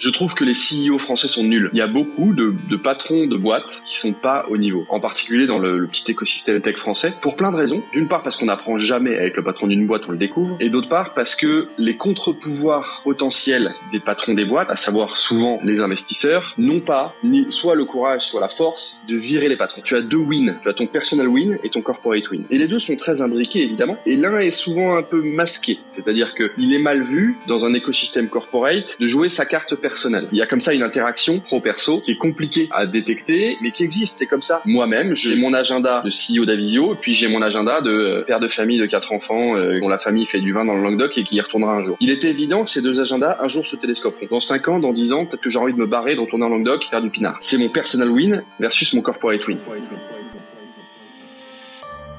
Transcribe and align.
Je 0.00 0.08
trouve 0.08 0.34
que 0.34 0.44
les 0.44 0.54
CEO 0.54 0.96
français 0.96 1.28
sont 1.28 1.44
nuls. 1.44 1.68
Il 1.74 1.78
y 1.78 1.82
a 1.82 1.86
beaucoup 1.86 2.32
de, 2.32 2.54
de 2.70 2.76
patrons 2.76 3.26
de 3.26 3.36
boîtes 3.36 3.82
qui 3.84 3.98
sont 3.98 4.14
pas 4.14 4.46
au 4.48 4.56
niveau, 4.56 4.86
en 4.88 4.98
particulier 4.98 5.46
dans 5.46 5.58
le, 5.58 5.76
le 5.76 5.86
petit 5.88 6.10
écosystème 6.10 6.62
tech 6.62 6.78
français, 6.78 7.12
pour 7.20 7.36
plein 7.36 7.52
de 7.52 7.56
raisons. 7.56 7.82
D'une 7.92 8.08
part 8.08 8.22
parce 8.22 8.38
qu'on 8.38 8.46
n'apprend 8.46 8.78
jamais 8.78 9.14
avec 9.18 9.36
le 9.36 9.44
patron 9.44 9.66
d'une 9.66 9.86
boîte, 9.86 10.04
on 10.08 10.12
le 10.12 10.16
découvre, 10.16 10.56
et 10.58 10.70
d'autre 10.70 10.88
part 10.88 11.12
parce 11.12 11.36
que 11.36 11.68
les 11.76 11.98
contre-pouvoirs 11.98 13.02
potentiels 13.04 13.74
des 13.92 14.00
patrons 14.00 14.32
des 14.32 14.46
boîtes, 14.46 14.70
à 14.70 14.76
savoir 14.76 15.18
souvent 15.18 15.60
les 15.62 15.82
investisseurs, 15.82 16.54
n'ont 16.56 16.80
pas 16.80 17.14
ni 17.22 17.46
soit 17.50 17.74
le 17.74 17.84
courage, 17.84 18.22
soit 18.22 18.40
la 18.40 18.48
force 18.48 19.02
de 19.06 19.16
virer 19.16 19.50
les 19.50 19.58
patrons. 19.58 19.82
Tu 19.84 19.96
as 19.96 20.00
deux 20.00 20.16
wins, 20.16 20.56
tu 20.62 20.70
as 20.70 20.72
ton 20.72 20.86
personal 20.86 21.28
win 21.28 21.58
et 21.62 21.68
ton 21.68 21.82
corporate 21.82 22.30
win. 22.30 22.44
Et 22.48 22.56
les 22.56 22.68
deux 22.68 22.78
sont 22.78 22.96
très 22.96 23.20
imbriqués 23.20 23.64
évidemment, 23.64 23.98
et 24.06 24.16
l'un 24.16 24.38
est 24.38 24.50
souvent 24.50 24.96
un 24.96 25.02
peu 25.02 25.20
masqué, 25.20 25.78
c'est-à-dire 25.90 26.34
que 26.34 26.52
il 26.56 26.72
est 26.72 26.78
mal 26.78 27.02
vu 27.02 27.36
dans 27.46 27.66
un 27.66 27.74
écosystème 27.74 28.30
corporate 28.30 28.96
de 28.98 29.06
jouer 29.06 29.28
sa 29.28 29.44
carte 29.44 29.74
personnelle 29.74 29.89
il 30.32 30.38
y 30.38 30.42
a 30.42 30.46
comme 30.46 30.60
ça 30.60 30.72
une 30.72 30.82
interaction 30.82 31.40
pro-perso 31.40 32.00
qui 32.00 32.12
est 32.12 32.16
compliquée 32.16 32.68
à 32.72 32.86
détecter, 32.86 33.56
mais 33.62 33.70
qui 33.70 33.84
existe. 33.84 34.18
C'est 34.18 34.26
comme 34.26 34.42
ça. 34.42 34.62
Moi-même, 34.64 35.14
j'ai 35.14 35.36
mon 35.36 35.52
agenda 35.52 36.02
de 36.04 36.10
CEO 36.10 36.44
d'Avisio, 36.44 36.96
puis 37.00 37.12
j'ai 37.12 37.28
mon 37.28 37.42
agenda 37.42 37.80
de 37.80 37.90
euh, 37.90 38.24
père 38.24 38.40
de 38.40 38.48
famille 38.48 38.78
de 38.78 38.86
quatre 38.86 39.12
enfants 39.12 39.56
euh, 39.56 39.80
dont 39.80 39.88
la 39.88 39.98
famille 39.98 40.26
fait 40.26 40.40
du 40.40 40.52
vin 40.52 40.64
dans 40.64 40.74
le 40.74 40.82
Languedoc 40.82 41.16
et 41.16 41.24
qui 41.24 41.36
y 41.36 41.40
retournera 41.40 41.74
un 41.74 41.82
jour. 41.82 41.96
Il 42.00 42.10
est 42.10 42.24
évident 42.24 42.64
que 42.64 42.70
ces 42.70 42.82
deux 42.82 43.00
agendas 43.00 43.38
un 43.40 43.48
jour 43.48 43.66
se 43.66 43.76
télescoperont. 43.76 44.26
Dans 44.30 44.40
5 44.40 44.68
ans, 44.68 44.78
dans 44.78 44.92
10 44.92 45.12
ans, 45.12 45.26
peut-être 45.26 45.42
que 45.42 45.50
j'ai 45.50 45.58
envie 45.58 45.72
de 45.72 45.78
me 45.78 45.86
barrer, 45.86 46.14
de 46.14 46.20
retourner 46.20 46.44
en 46.44 46.48
Languedoc, 46.48 46.84
faire 46.88 47.02
du 47.02 47.10
pinard. 47.10 47.36
C'est 47.40 47.58
mon 47.58 47.68
personal 47.68 48.10
win 48.10 48.42
versus 48.58 48.92
mon 48.92 49.02
corporate 49.02 49.46
win. 49.46 49.58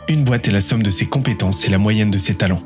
Une 0.08 0.24
boîte 0.24 0.48
est 0.48 0.52
la 0.52 0.62
somme 0.62 0.84
de 0.84 0.90
ses 0.90 1.08
compétences 1.08 1.68
et 1.68 1.72
la 1.72 1.78
moyenne 1.78 2.12
de 2.12 2.18
ses 2.18 2.36
talents. 2.36 2.62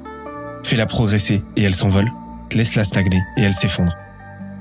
Fais-la 0.64 0.88
progresser 0.88 1.44
et 1.56 1.64
elle 1.64 1.76
s'envole. 1.76 2.12
Laisse-la 2.52 2.84
stagner 2.84 3.20
et 3.38 3.44
elle 3.44 3.54
s'effondre. 3.54 3.94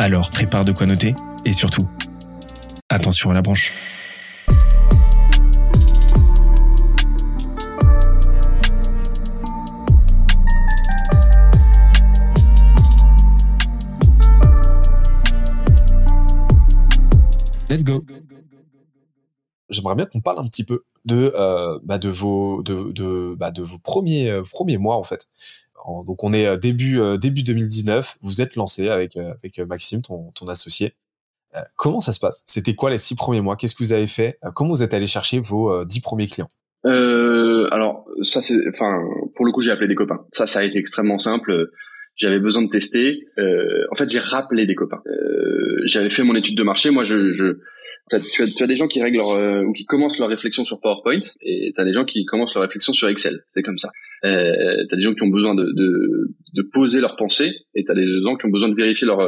Alors 0.00 0.30
prépare 0.30 0.64
de 0.64 0.70
quoi 0.70 0.86
noter 0.86 1.12
et 1.44 1.52
surtout, 1.52 1.82
attention 2.88 3.32
à 3.32 3.34
la 3.34 3.42
branche. 3.42 3.74
Let's 17.68 17.82
go. 17.82 17.98
J'aimerais 19.68 19.96
bien 19.96 20.06
qu'on 20.06 20.20
parle 20.20 20.38
un 20.38 20.44
petit 20.44 20.62
peu 20.62 20.84
de 21.06 21.32
euh, 21.34 21.80
bah 21.82 21.98
de 21.98 22.08
vos 22.08 22.62
de 22.62 22.92
de 22.92 23.34
bah 23.36 23.50
de 23.50 23.64
vos 23.64 23.78
premiers 23.78 24.30
euh, 24.30 24.44
premiers 24.44 24.78
mois 24.78 24.96
en 24.96 25.02
fait 25.02 25.26
donc 26.06 26.24
on 26.24 26.32
est 26.32 26.46
euh, 26.46 26.56
début 26.56 27.00
euh, 27.00 27.16
début 27.16 27.42
2019. 27.42 28.18
Vous 28.22 28.40
êtes 28.40 28.56
lancé 28.56 28.88
avec 28.88 29.16
euh, 29.16 29.32
avec 29.42 29.58
Maxime, 29.60 30.02
ton, 30.02 30.30
ton 30.32 30.48
associé. 30.48 30.94
comment 31.76 32.00
ça 32.00 32.12
se 32.12 32.20
passe? 32.20 32.42
C'était 32.46 32.74
quoi 32.74 32.90
les 32.90 32.98
six 32.98 33.14
premiers 33.14 33.40
mois? 33.40 33.56
Qu'est-ce 33.56 33.74
que 33.74 33.82
vous 33.82 33.92
avez 33.92 34.06
fait? 34.06 34.38
Comment 34.54 34.70
vous 34.70 34.82
êtes 34.82 34.94
allé 34.94 35.06
chercher 35.06 35.38
vos 35.38 35.84
dix 35.84 36.00
premiers 36.00 36.26
clients? 36.26 36.48
Euh, 36.86 37.68
Alors 37.72 38.06
ça 38.22 38.40
c'est, 38.40 38.68
enfin 38.68 39.00
pour 39.34 39.44
le 39.44 39.52
coup 39.52 39.60
j'ai 39.60 39.70
appelé 39.70 39.88
des 39.88 39.94
copains. 39.94 40.20
Ça 40.32 40.46
ça 40.46 40.60
a 40.60 40.64
été 40.64 40.78
extrêmement 40.78 41.18
simple. 41.18 41.68
J'avais 42.16 42.40
besoin 42.40 42.62
de 42.62 42.68
tester. 42.68 43.20
Euh, 43.38 43.86
en 43.90 43.94
fait 43.94 44.08
j'ai 44.08 44.18
rappelé 44.18 44.66
des 44.66 44.74
copains. 44.74 45.02
Euh, 45.06 45.82
j'avais 45.84 46.10
fait 46.10 46.22
mon 46.22 46.34
étude 46.34 46.56
de 46.56 46.62
marché. 46.62 46.90
Moi 46.90 47.04
je, 47.04 47.30
je 47.30 47.58
tu 48.10 48.16
as, 48.16 48.20
tu 48.20 48.62
as 48.62 48.66
des 48.66 48.76
gens 48.76 48.88
qui 48.88 49.02
règlent 49.02 49.18
leur, 49.18 49.66
ou 49.66 49.72
qui 49.72 49.84
commencent 49.86 50.18
leur 50.18 50.28
réflexion 50.28 50.64
sur 50.64 50.80
PowerPoint 50.80 51.20
et 51.42 51.72
tu 51.74 51.80
as 51.80 51.84
des 51.84 51.92
gens 51.92 52.04
qui 52.04 52.24
commencent 52.24 52.54
leur 52.54 52.62
réflexion 52.62 52.92
sur 52.92 53.08
Excel. 53.08 53.42
C'est 53.46 53.62
comme 53.62 53.78
ça. 53.78 53.90
Euh, 54.24 54.84
t'as 54.88 54.96
des 54.96 55.02
gens 55.02 55.14
qui 55.14 55.22
ont 55.22 55.28
besoin 55.28 55.54
de, 55.54 56.32
poser 56.72 57.00
leurs 57.00 57.16
pensées 57.16 57.52
et 57.74 57.84
t'as 57.84 57.94
des 57.94 58.06
gens 58.22 58.36
qui 58.36 58.46
ont 58.46 58.50
besoin 58.50 58.68
de 58.68 58.74
vérifier 58.74 59.06
leur, 59.06 59.20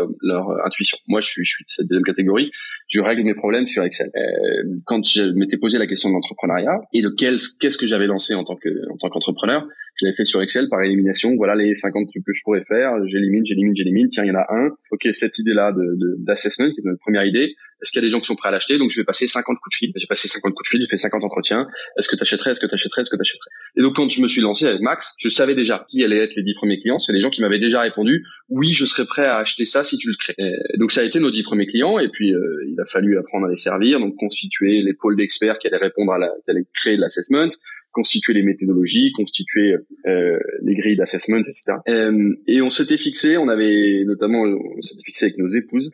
intuition. 0.65 0.99
Moi, 1.09 1.21
je 1.21 1.29
suis 1.29 1.43
de 1.43 1.69
cette 1.69 1.87
deuxième 1.87 2.05
catégorie. 2.05 2.51
Je 2.91 3.01
règle 3.01 3.23
mes 3.23 3.35
problèmes 3.35 3.69
sur 3.69 3.85
Excel. 3.85 4.11
Euh, 4.17 4.75
quand 4.85 5.05
je 5.07 5.23
m'étais 5.23 5.57
posé 5.57 5.79
la 5.79 5.87
question 5.87 6.09
de 6.09 6.15
l'entrepreneuriat 6.15 6.81
et 6.93 7.03
de 7.03 7.09
quel, 7.09 7.39
qu'est-ce 7.61 7.79
que 7.79 7.87
j'avais 7.87 8.07
lancé 8.07 8.35
en 8.35 8.43
tant 8.43 8.57
que 8.57 8.69
en 8.91 8.97
tant 8.97 9.09
qu'entrepreneur, 9.09 9.65
je 9.95 10.07
l'avais 10.07 10.17
fait 10.17 10.25
sur 10.25 10.43
Excel 10.43 10.69
par 10.69 10.83
élimination. 10.83 11.37
Voilà 11.37 11.55
les 11.55 11.77
50 11.77 12.09
trucs 12.09 12.25
que 12.25 12.33
je 12.33 12.43
pourrais 12.43 12.65
faire. 12.65 12.93
J'élimine, 13.07 13.47
j'élimine, 13.47 13.77
j'élimine. 13.77 14.09
Tiens, 14.09 14.25
il 14.25 14.29
y 14.29 14.33
en 14.33 14.41
a 14.41 14.47
un. 14.51 14.71
Ok, 14.91 15.09
cette 15.13 15.39
idée-là 15.39 15.71
de 15.71 16.17
d'assessment, 16.19 16.73
qui 16.73 16.81
est 16.81 16.85
notre 16.85 16.99
première 16.99 17.25
idée. 17.25 17.55
Est-ce 17.83 17.93
qu'il 17.93 18.03
y 18.03 18.05
a 18.05 18.07
des 18.07 18.11
gens 18.11 18.21
qui 18.21 18.27
sont 18.27 18.37
prêts 18.37 18.49
à 18.49 18.53
l'acheter? 18.53 18.77
Donc 18.77 18.91
je 18.91 19.01
vais 19.01 19.05
passer 19.05 19.27
50 19.27 19.57
coups 19.59 19.73
de 19.73 19.77
fil. 19.77 19.93
J'ai 19.97 20.07
passé 20.07 20.29
50 20.29 20.53
coups 20.53 20.67
de 20.67 20.71
fil, 20.71 20.81
j'ai 20.81 20.89
fait 20.89 20.97
50 20.97 21.25
entretiens. 21.25 21.67
Est-ce 21.99 22.09
que 22.09 22.17
tu 22.17 22.23
achèterais 22.23 22.53
Est-ce 22.53 22.61
que 22.61 22.67
tu 22.67 22.75
achèterais 22.75 23.03
Est-ce 23.03 23.11
que 23.11 23.17
tu 23.17 23.23
achèterais 23.23 23.51
Et 23.77 23.83
donc 23.83 23.97
quand 23.97 24.11
je 24.11 24.21
me 24.21 24.29
suis 24.29 24.43
lancé 24.43 24.67
avec 24.67 24.83
Max, 24.83 25.15
je 25.19 25.29
savais 25.29 25.55
déjà 25.55 25.87
qui 25.89 26.05
allaient 26.05 26.19
être 26.19 26.35
les 26.35 26.43
10 26.43 26.55
premiers 26.55 26.79
clients. 26.79 26.99
C'est 26.99 27.13
les 27.13 27.23
gens 27.23 27.31
qui 27.31 27.41
m'avaient 27.41 27.59
déjà 27.59 27.81
répondu 27.81 28.27
oui, 28.51 28.73
je 28.73 28.85
serais 28.85 29.07
prêt 29.07 29.27
à 29.27 29.39
acheter 29.39 29.65
ça 29.65 29.85
si 29.85 29.97
tu 29.97 30.09
le 30.09 30.17
crées. 30.19 30.35
donc 30.79 30.93
ça 30.93 31.01
a 31.01 31.05
été 31.05 31.21
nos 31.21 31.31
10 31.31 31.43
premiers 31.45 31.67
clients 31.67 31.99
et 31.99 32.09
puis 32.09 32.35
euh, 32.35 32.65
il 32.69 32.81
a 32.81 32.85
fallu 32.85 33.17
apprendre 33.19 33.47
à 33.47 33.51
les 33.51 33.57
servir, 33.57 34.01
donc 34.01 34.17
constituer 34.17 34.83
les 34.83 34.93
pôles 34.93 35.17
d'experts 35.17 35.59
qui 35.59 35.69
allaient 35.69 35.77
répondre 35.77 36.13
à 36.13 36.19
la, 36.19 36.31
qui 36.45 36.51
allaient 36.51 36.67
créer 36.75 36.97
l'assessment 36.97 37.49
constituer 37.93 38.35
les 38.35 38.43
méthodologies, 38.43 39.13
constituer 39.13 39.77
euh, 40.07 40.39
les 40.63 40.75
grilles 40.75 40.97
d'assessment, 40.97 41.39
etc. 41.39 41.79
Euh, 41.89 42.35
et 42.47 42.63
on 42.63 42.71
s'était 42.71 42.99
fixé, 42.99 43.37
on 43.37 43.49
avait 43.49 44.05
notamment, 44.07 44.43
on 44.43 44.83
s'était 44.83 45.05
fixé 45.05 45.27
avec 45.27 45.39
nos 45.39 45.49
épouses, 45.49 45.91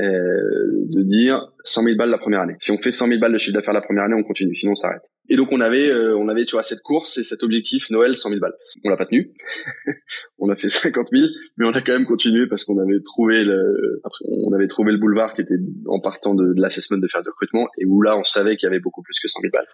euh, 0.00 0.04
de 0.90 1.02
dire 1.02 1.52
100 1.64 1.84
000 1.84 1.96
balles 1.96 2.10
la 2.10 2.18
première 2.18 2.40
année. 2.40 2.56
Si 2.58 2.70
on 2.70 2.78
fait 2.78 2.92
100 2.92 3.08
000 3.08 3.20
balles 3.20 3.32
de 3.32 3.38
chiffre 3.38 3.54
d'affaires 3.54 3.74
la 3.74 3.80
première 3.80 4.04
année, 4.04 4.16
on 4.18 4.24
continue, 4.24 4.54
sinon 4.54 4.72
on 4.72 4.76
s'arrête. 4.76 5.04
Et 5.28 5.36
donc 5.36 5.48
on 5.52 5.60
avait, 5.60 5.88
euh, 5.90 6.16
on 6.16 6.28
avait, 6.28 6.44
tu 6.44 6.52
vois, 6.52 6.62
cette 6.62 6.82
course 6.82 7.18
et 7.18 7.24
cet 7.24 7.42
objectif 7.42 7.90
Noël 7.90 8.16
100 8.16 8.28
000 8.30 8.40
balles. 8.40 8.54
On 8.84 8.90
l'a 8.90 8.96
pas 8.96 9.06
tenu. 9.06 9.32
on 10.38 10.48
a 10.48 10.56
fait 10.56 10.68
50 10.68 11.08
000, 11.12 11.26
mais 11.56 11.66
on 11.66 11.72
a 11.72 11.80
quand 11.80 11.92
même 11.92 12.06
continué 12.06 12.46
parce 12.46 12.64
qu'on 12.64 12.78
avait 12.78 13.00
trouvé 13.02 13.44
le, 13.44 14.00
après, 14.04 14.24
on 14.28 14.52
avait 14.52 14.68
trouvé 14.68 14.92
le 14.92 14.98
boulevard 14.98 15.34
qui 15.34 15.42
était 15.42 15.56
en 15.86 16.00
partant 16.00 16.34
de, 16.34 16.54
de 16.54 16.60
l'assessment 16.60 16.98
de 16.98 17.08
faire 17.08 17.22
du 17.22 17.28
recrutement 17.28 17.68
et 17.78 17.84
où 17.86 18.02
là 18.02 18.16
on 18.16 18.24
savait 18.24 18.56
qu'il 18.56 18.66
y 18.66 18.70
avait 18.70 18.80
beaucoup 18.80 19.02
plus 19.02 19.18
que 19.20 19.28
100 19.28 19.40
000 19.40 19.50
balles. 19.52 19.66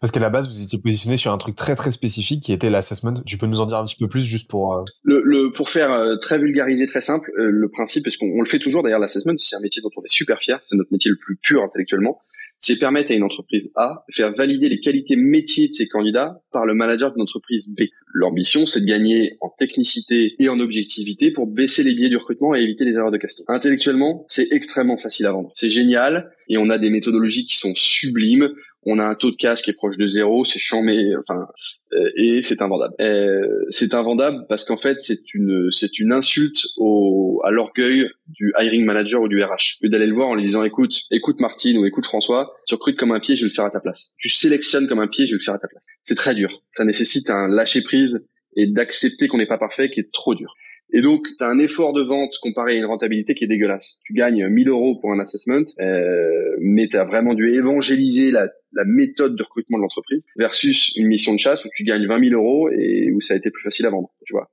Parce 0.00 0.10
qu'à 0.10 0.20
la 0.20 0.30
base 0.30 0.48
vous 0.48 0.62
étiez 0.62 0.78
positionné 0.78 1.16
sur 1.16 1.32
un 1.32 1.38
truc 1.38 1.56
très 1.56 1.74
très 1.74 1.90
spécifique 1.90 2.42
qui 2.42 2.52
était 2.52 2.70
l'assessment. 2.70 3.14
Tu 3.26 3.38
peux 3.38 3.46
nous 3.46 3.60
en 3.60 3.66
dire 3.66 3.78
un 3.78 3.84
petit 3.84 3.96
peu 3.96 4.08
plus 4.08 4.24
juste 4.24 4.50
pour 4.50 4.74
euh, 4.74 4.84
le, 5.04 5.22
le, 5.24 5.52
pour 5.52 5.70
faire 5.70 5.92
euh, 5.92 6.16
très 6.20 6.38
vulgarisé, 6.38 6.86
très 6.86 7.00
simple, 7.00 7.30
le 7.36 7.68
principe, 7.68 8.04
parce 8.04 8.16
qu'on 8.16 8.40
le 8.40 8.48
fait 8.48 8.58
toujours 8.58 8.82
d'ailleurs 8.82 9.00
l'assessment, 9.00 9.34
c'est 9.38 9.56
un 9.56 9.60
métier 9.60 9.82
dont 9.82 9.90
on 9.96 10.02
est 10.02 10.12
super 10.12 10.38
fier, 10.38 10.58
c'est 10.62 10.76
notre 10.76 10.92
métier 10.92 11.10
le 11.10 11.16
plus 11.16 11.36
pur 11.36 11.62
intellectuellement 11.62 12.20
c'est 12.58 12.76
permettre 12.76 13.12
à 13.12 13.14
une 13.14 13.22
entreprise 13.22 13.72
A 13.76 14.04
de 14.08 14.14
faire 14.14 14.32
valider 14.32 14.68
les 14.68 14.80
qualités 14.80 15.16
métiers 15.16 15.68
de 15.68 15.72
ses 15.72 15.88
candidats 15.88 16.42
par 16.52 16.66
le 16.66 16.74
manager 16.74 17.12
d'une 17.12 17.22
entreprise 17.22 17.68
B. 17.68 17.82
L'ambition, 18.12 18.66
c'est 18.66 18.80
de 18.80 18.86
gagner 18.86 19.36
en 19.40 19.50
technicité 19.50 20.34
et 20.38 20.48
en 20.48 20.58
objectivité 20.60 21.30
pour 21.30 21.46
baisser 21.46 21.82
les 21.82 21.94
biais 21.94 22.08
du 22.08 22.16
recrutement 22.16 22.54
et 22.54 22.60
éviter 22.60 22.84
les 22.84 22.96
erreurs 22.96 23.10
de 23.10 23.18
casting. 23.18 23.44
Intellectuellement, 23.48 24.24
c'est 24.28 24.48
extrêmement 24.50 24.96
facile 24.96 25.26
à 25.26 25.32
vendre. 25.32 25.50
C'est 25.54 25.70
génial 25.70 26.32
et 26.48 26.58
on 26.58 26.68
a 26.70 26.78
des 26.78 26.90
méthodologies 26.90 27.46
qui 27.46 27.56
sont 27.56 27.74
sublimes 27.76 28.50
on 28.90 28.98
a 28.98 29.04
un 29.04 29.14
taux 29.14 29.30
de 29.30 29.36
casse 29.36 29.62
qui 29.62 29.70
est 29.70 29.74
proche 29.74 29.98
de 29.98 30.06
zéro, 30.06 30.44
c'est 30.44 30.58
chambé, 30.58 31.14
enfin, 31.16 31.46
euh, 31.92 32.10
et 32.16 32.42
c'est 32.42 32.62
invendable. 32.62 32.94
Euh, 33.00 33.66
c'est 33.68 33.92
invendable 33.94 34.46
parce 34.48 34.64
qu'en 34.64 34.78
fait, 34.78 35.02
c'est 35.02 35.34
une, 35.34 35.68
c'est 35.70 35.98
une 35.98 36.12
insulte 36.12 36.62
au, 36.78 37.40
à 37.44 37.50
l'orgueil 37.50 38.08
du 38.28 38.52
hiring 38.58 38.84
manager 38.84 39.22
ou 39.22 39.28
du 39.28 39.42
RH. 39.42 39.78
Au 39.84 39.88
d'aller 39.88 40.06
le 40.06 40.14
voir 40.14 40.28
en 40.28 40.34
lui 40.34 40.44
disant, 40.44 40.62
écoute, 40.64 41.02
écoute 41.10 41.40
Martine 41.40 41.76
ou 41.78 41.84
écoute 41.84 42.06
François, 42.06 42.54
tu 42.66 42.74
recrutes 42.74 42.98
comme 42.98 43.12
un 43.12 43.20
pied, 43.20 43.36
je 43.36 43.42
vais 43.42 43.48
le 43.48 43.54
faire 43.54 43.66
à 43.66 43.70
ta 43.70 43.80
place. 43.80 44.12
Tu 44.16 44.30
sélectionnes 44.30 44.88
comme 44.88 45.00
un 45.00 45.08
pied, 45.08 45.26
je 45.26 45.32
vais 45.32 45.38
le 45.38 45.44
faire 45.44 45.54
à 45.54 45.58
ta 45.58 45.68
place. 45.68 45.84
C'est 46.02 46.16
très 46.16 46.34
dur. 46.34 46.62
Ça 46.72 46.84
nécessite 46.84 47.28
un 47.28 47.46
lâcher 47.46 47.82
prise 47.82 48.26
et 48.56 48.66
d'accepter 48.66 49.28
qu'on 49.28 49.38
n'est 49.38 49.46
pas 49.46 49.58
parfait, 49.58 49.90
qui 49.90 50.00
est 50.00 50.10
trop 50.12 50.34
dur. 50.34 50.54
Et 50.92 51.02
donc, 51.02 51.26
tu 51.38 51.44
as 51.44 51.48
un 51.48 51.58
effort 51.58 51.92
de 51.92 52.02
vente 52.02 52.38
comparé 52.40 52.72
à 52.72 52.76
une 52.76 52.86
rentabilité 52.86 53.34
qui 53.34 53.44
est 53.44 53.48
dégueulasse. 53.48 53.98
Tu 54.04 54.14
gagnes 54.14 54.48
1000 54.48 54.68
euros 54.68 54.98
pour 54.98 55.12
un 55.12 55.20
assessment, 55.20 55.64
euh, 55.80 56.56
mais 56.60 56.88
tu 56.88 56.96
as 56.96 57.04
vraiment 57.04 57.34
dû 57.34 57.54
évangéliser 57.54 58.30
la, 58.30 58.48
la, 58.72 58.84
méthode 58.84 59.36
de 59.36 59.42
recrutement 59.42 59.78
de 59.78 59.82
l'entreprise 59.82 60.26
versus 60.36 60.94
une 60.96 61.06
mission 61.06 61.32
de 61.32 61.38
chasse 61.38 61.64
où 61.64 61.68
tu 61.74 61.84
gagnes 61.84 62.06
20 62.06 62.18
000 62.30 62.34
euros 62.34 62.68
et 62.70 63.12
où 63.12 63.20
ça 63.20 63.34
a 63.34 63.36
été 63.36 63.50
plus 63.50 63.62
facile 63.62 63.86
à 63.86 63.90
vendre. 63.90 64.10
Tu 64.24 64.32
vois, 64.32 64.50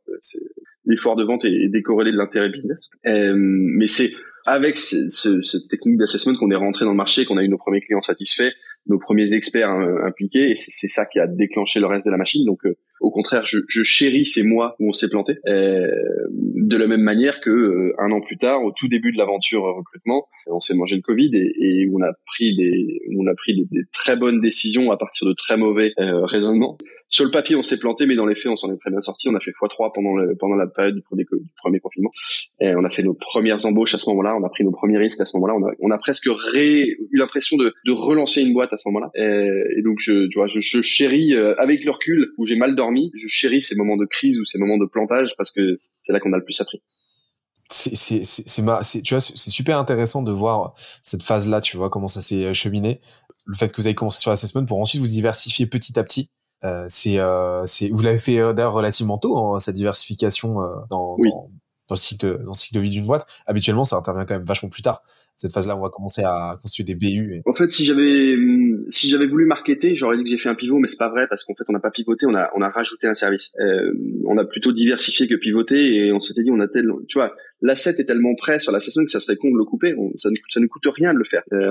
l'effort 0.85 1.15
de 1.15 1.23
vente 1.23 1.45
est, 1.45 1.69
décorrélé 1.69 2.12
de 2.12 2.17
l'intérêt 2.17 2.50
business. 2.50 2.89
Euh, 3.07 3.33
mais 3.35 3.88
c'est 3.88 4.12
avec 4.45 4.77
cette 4.77 5.67
technique 5.69 5.97
d'assessment 5.97 6.35
qu'on 6.35 6.51
est 6.51 6.56
rentré 6.56 6.85
dans 6.85 6.91
le 6.91 6.97
marché, 6.97 7.25
qu'on 7.25 7.38
a 7.38 7.44
eu 7.44 7.50
nos 7.50 7.57
premiers 7.57 7.81
clients 7.81 8.01
satisfaits, 8.01 8.53
nos 8.88 9.00
premiers 9.00 9.33
experts 9.33 9.67
hein, 9.67 9.95
impliqués, 10.06 10.51
et 10.51 10.56
c'est 10.56 10.88
ça 10.88 11.07
qui 11.07 11.19
a 11.19 11.25
déclenché 11.25 11.79
le 11.79 11.88
reste 11.88 12.06
de 12.06 12.12
la 12.12 12.17
machine. 12.17 12.45
Donc, 12.45 12.59
euh, 12.65 12.77
au 13.01 13.09
contraire, 13.09 13.45
je, 13.45 13.57
je 13.67 13.81
chéris 13.81 14.27
ces 14.27 14.44
mois 14.44 14.75
où 14.79 14.89
on 14.89 14.94
s'est 14.94 15.09
planté. 15.09 15.38
de 15.45 16.77
la 16.77 16.88
même 16.88 17.01
manière 17.01 17.41
que 17.41 17.94
un 17.97 18.12
an 18.12 18.21
plus 18.21 18.38
tard, 18.38 18.63
au 18.63 18.71
tout 18.71 18.88
début 18.88 19.12
de 19.12 19.17
l'aventure 19.17 19.63
recrutement, 19.63 20.27
on 20.47 20.59
s'est 20.59 20.75
mangé 20.75 20.95
le 20.95 21.01
Covid 21.01 21.31
et, 21.33 21.53
et 21.59 21.89
on 21.94 22.01
a 22.01 22.13
pris 22.25 22.56
des, 22.56 23.01
on 23.18 23.27
a 23.27 23.36
pris 23.36 23.56
des, 23.56 23.65
des, 23.71 23.83
très 23.92 24.15
bonnes 24.15 24.42
décisions 24.42 24.92
à 24.92 24.97
partir 24.97 25.27
de 25.27 25.33
très 25.33 25.57
mauvais 25.57 25.94
raisonnements 25.97 26.77
sur 27.09 27.24
le 27.24 27.31
papier, 27.31 27.56
on 27.56 27.63
s'est 27.63 27.77
planté, 27.77 28.07
mais 28.07 28.15
dans 28.15 28.25
les 28.25 28.36
faits, 28.36 28.51
on 28.51 28.56
s'en 28.56 28.71
est 28.71 28.77
très 28.77 28.89
bien 28.89 29.01
sorti. 29.01 29.30
On 29.30 29.36
a 29.36 29.39
fait 29.39 29.51
x3 29.51 29.92
pendant 29.94 30.15
le, 30.15 30.36
pendant 30.36 30.56
la 30.56 30.68
période 30.68 30.95
du 30.95 31.01
premier, 31.03 31.24
du 31.24 31.50
premier 31.56 31.80
confinement. 31.80 32.09
Et 32.59 32.74
on 32.75 32.83
a 32.83 32.89
fait 32.89 33.03
nos 33.03 33.13
premières 33.13 33.65
embauches 33.65 33.94
à 33.94 34.00
ce 34.00 34.09
moment-là. 34.09 34.36
On 34.36 34.44
a 34.44 34.50
pris 34.50 34.63
nos 34.63 34.71
premiers 34.71 34.97
risques 34.97 35.21
à 35.21 35.25
ce 35.25 35.38
moment-là. 35.38 35.53
On 35.56 35.65
a, 35.65 35.71
on 35.81 35.92
a 35.92 36.00
presque 36.00 36.27
ré, 36.27 36.88
eu 36.88 37.18
l'impression 37.18 37.57
de, 37.57 37.74
de 37.86 37.91
relancer 37.91 38.41
une 38.41 38.53
boîte 38.53 38.74
à 38.74 38.77
ce 38.77 38.89
moment-là. 38.89 39.12
Et, 39.15 39.81
donc, 39.83 39.98
je, 40.00 40.27
tu 40.27 40.39
vois, 40.39 40.48
je, 40.48 40.59
je 40.59 40.81
chéris 40.81 41.36
euh, 41.36 41.56
avec 41.57 41.86
le 41.86 41.91
recul 41.91 42.33
où 42.38 42.45
j'ai 42.45 42.56
mal 42.56 42.75
dormi. 42.75 43.12
Je 43.15 43.27
chéris 43.27 43.62
ces 43.62 43.75
moments 43.75 43.98
de 43.98 44.06
crise 44.06 44.39
ou 44.39 44.45
ces 44.45 44.57
moments 44.57 44.77
de 44.77 44.86
plantage 44.86 45.36
parce 45.38 45.51
que 45.51 45.77
c'est 46.01 46.12
là 46.12 46.19
qu'on 46.19 46.33
a 46.33 46.38
le 46.38 46.44
plus 46.44 46.59
appris 46.59 46.81
c'est 47.71 47.95
c'est 47.95 48.23
c'est 48.23 49.01
tu 49.01 49.13
vois 49.13 49.21
c'est 49.21 49.50
super 49.50 49.79
intéressant 49.79 50.21
de 50.21 50.31
voir 50.31 50.75
cette 51.01 51.23
phase 51.23 51.47
là 51.47 51.62
tu 51.62 51.77
vois 51.77 51.89
comment 51.89 52.07
ça 52.07 52.21
s'est 52.21 52.53
cheminé 52.53 53.01
le 53.45 53.56
fait 53.56 53.71
que 53.71 53.77
vous 53.77 53.88
avez 53.88 53.95
commencé 53.95 54.19
sur 54.19 54.29
l'assessment 54.31 54.65
pour 54.65 54.79
ensuite 54.79 55.01
vous 55.01 55.07
diversifier 55.07 55.65
petit 55.65 55.97
à 55.97 56.03
petit 56.03 56.29
euh, 56.65 56.85
c'est, 56.88 57.19
euh, 57.19 57.65
c'est, 57.65 57.89
vous 57.89 58.01
l'avez 58.01 58.17
fait 58.17 58.39
euh, 58.39 58.53
d'ailleurs 58.53 58.73
relativement 58.73 59.17
tôt, 59.17 59.38
hein, 59.38 59.59
cette 59.59 59.75
diversification 59.75 60.56
dans, 60.89 61.17
dans, 61.17 61.50
le 61.89 61.95
cycle, 61.95 62.44
dans 62.44 62.50
le 62.50 62.53
cycle 62.53 62.75
de 62.75 62.79
vie 62.79 62.89
d'une 62.89 63.06
boîte. 63.06 63.27
Habituellement, 63.45 63.83
ça 63.83 63.97
intervient 63.97 64.25
quand 64.25 64.35
même 64.35 64.44
vachement 64.45 64.69
plus 64.69 64.81
tard. 64.81 65.03
Cette 65.35 65.51
phase-là, 65.51 65.77
on 65.77 65.81
va 65.81 65.89
commencer 65.89 66.21
à 66.23 66.57
constituer 66.61 66.85
des 66.85 66.95
BU. 66.95 67.41
En 67.45 67.53
fait, 67.53 67.71
si 67.71 67.83
j'avais 67.83 68.35
hum, 68.35 68.85
si 68.89 69.09
j'avais 69.09 69.27
voulu 69.27 69.45
marketer, 69.45 69.95
j'aurais 69.97 70.17
dit 70.17 70.23
que 70.23 70.29
j'ai 70.29 70.37
fait 70.37 70.47
un 70.49 70.55
pivot, 70.55 70.79
mais 70.79 70.87
c'est 70.87 70.97
pas 70.97 71.09
vrai 71.09 71.27
parce 71.27 71.43
qu'en 71.43 71.53
fait, 71.55 71.65
on 71.67 71.73
n'a 71.73 71.79
pas 71.79 71.91
pivoté, 71.91 72.25
on 72.25 72.35
a 72.35 72.49
on 72.55 72.61
a 72.61 72.69
rajouté 72.69 73.07
un 73.07 73.15
service. 73.15 73.51
Euh, 73.59 73.91
on 74.25 74.37
a 74.37 74.45
plutôt 74.45 74.71
diversifié 74.71 75.27
que 75.27 75.35
pivoté 75.35 75.95
et 75.95 76.13
on 76.13 76.19
s'était 76.21 76.43
dit, 76.43 76.51
on 76.51 76.59
a 76.61 76.67
tel, 76.69 76.89
tu 77.09 77.17
vois, 77.17 77.35
l'asset 77.61 77.95
est 77.97 78.05
tellement 78.05 78.35
prêt 78.35 78.59
sur 78.59 78.71
la 78.71 78.79
que 78.79 78.85
ça 79.11 79.19
serait 79.19 79.35
con 79.35 79.51
de 79.51 79.57
le 79.57 79.65
couper. 79.65 79.93
ça 80.15 80.29
ne 80.29 80.35
ça 80.49 80.59
ne 80.61 80.67
coûte 80.67 80.87
rien 80.87 81.13
de 81.13 81.19
le 81.19 81.25
faire. 81.25 81.43
Euh, 81.51 81.69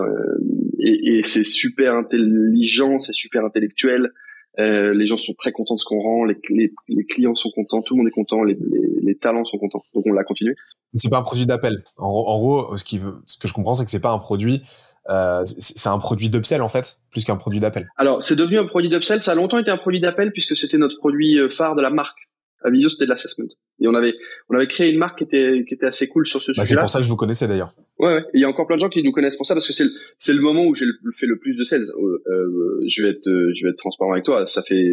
et, 0.81 1.19
et 1.19 1.23
c'est 1.23 1.45
super 1.45 1.95
intelligent, 1.95 3.01
c'est 3.01 3.15
super 3.15 3.45
intellectuel. 3.45 4.13
Euh, 4.59 4.95
les 4.95 5.07
gens 5.07 5.19
sont 5.19 5.35
très 5.35 5.51
contents 5.51 5.75
de 5.75 5.81
ce 5.81 5.85
qu'on 5.85 6.01
rend, 6.01 6.25
les, 6.25 6.37
les, 6.51 6.73
les, 6.89 7.05
clients 7.05 7.35
sont 7.35 7.51
contents, 7.51 7.83
tout 7.83 7.95
le 7.95 7.99
monde 7.99 8.09
est 8.09 8.13
content, 8.13 8.45
les, 8.45 8.57
les 9.03 9.17
talents 9.17 9.45
sont 9.45 9.59
contents. 9.59 9.83
Donc 9.95 10.07
on 10.07 10.13
l'a 10.13 10.23
continué. 10.23 10.55
C'est 10.95 11.11
pas 11.11 11.19
un 11.19 11.23
produit 11.23 11.45
d'appel. 11.45 11.83
En, 11.97 12.07
en, 12.07 12.39
gros, 12.39 12.77
ce, 12.77 12.85
qui 12.85 13.01
ce 13.27 13.37
que 13.37 13.49
je 13.49 13.53
comprends, 13.53 13.75
c'est 13.75 13.85
que 13.85 13.91
c'est 13.91 14.01
pas 14.01 14.13
un 14.13 14.19
produit. 14.19 14.63
Euh, 15.11 15.45
c'est 15.45 15.89
un 15.89 15.99
produit 15.99 16.31
d'upsell 16.31 16.63
en 16.63 16.69
fait, 16.69 17.01
plus 17.11 17.25
qu'un 17.25 17.37
produit 17.37 17.61
d'appel. 17.61 17.89
Alors 17.97 18.23
c'est 18.23 18.37
devenu 18.37 18.59
un 18.59 18.67
produit 18.67 18.89
d'upsell. 18.89 19.21
Ça 19.21 19.33
a 19.33 19.35
longtemps 19.35 19.59
été 19.59 19.71
un 19.71 19.77
produit 19.77 20.01
d'appel 20.01 20.33
puisque 20.33 20.57
c'était 20.57 20.79
notre 20.79 20.97
produit 20.99 21.39
euh, 21.39 21.51
phare 21.51 21.75
de 21.75 21.83
la 21.83 21.91
marque. 21.91 22.31
Avisio, 22.65 22.89
c'était 22.89 23.05
de 23.05 23.11
l'assessment. 23.11 23.49
Et 23.81 23.89
on 23.89 23.95
avait, 23.95 24.15
on 24.49 24.57
avait 24.57 24.67
créé 24.67 24.91
une 24.91 24.99
marque 24.99 25.19
qui 25.19 25.25
était, 25.25 25.65
qui 25.69 25.75
était 25.75 25.87
assez 25.87 26.09
cool 26.09 26.27
sur 26.27 26.41
ce 26.41 26.53
bah, 26.53 26.63
sujet. 26.63 26.75
C'est 26.75 26.81
pour 26.81 26.89
ça 26.89 27.01
que 27.01 27.05
je 27.05 27.11
vous 27.11 27.17
connaissais 27.17 27.47
d'ailleurs. 27.47 27.75
Ouais, 27.99 28.23
il 28.35 28.41
y 28.41 28.45
a 28.45 28.49
encore 28.49 28.67
plein 28.67 28.77
de 28.77 28.81
gens 28.81 28.89
qui 28.89 29.03
nous 29.03 29.13
connaissent 29.13 29.37
pour 29.37 29.47
ça 29.47 29.55
parce 29.55 29.67
que 29.67 29.73
c'est 29.73 29.85
le, 29.85 29.91
c'est 30.19 30.33
le 30.33 30.41
moment 30.41 30.65
où 30.65 30.75
j'ai 30.75 30.87
fait 31.13 31.27
le 31.27 31.39
plus 31.39 31.57
de 31.57 31.63
sales. 31.63 31.83
Euh, 31.97 32.23
euh, 32.27 32.85
je 32.89 33.03
vais 33.03 33.11
être, 33.11 33.29
je 33.29 33.65
vais 33.65 33.71
être 33.71 33.79
transparent 33.79 34.13
avec 34.13 34.25
toi. 34.25 34.47
Ça 34.47 34.63
fait 34.63 34.85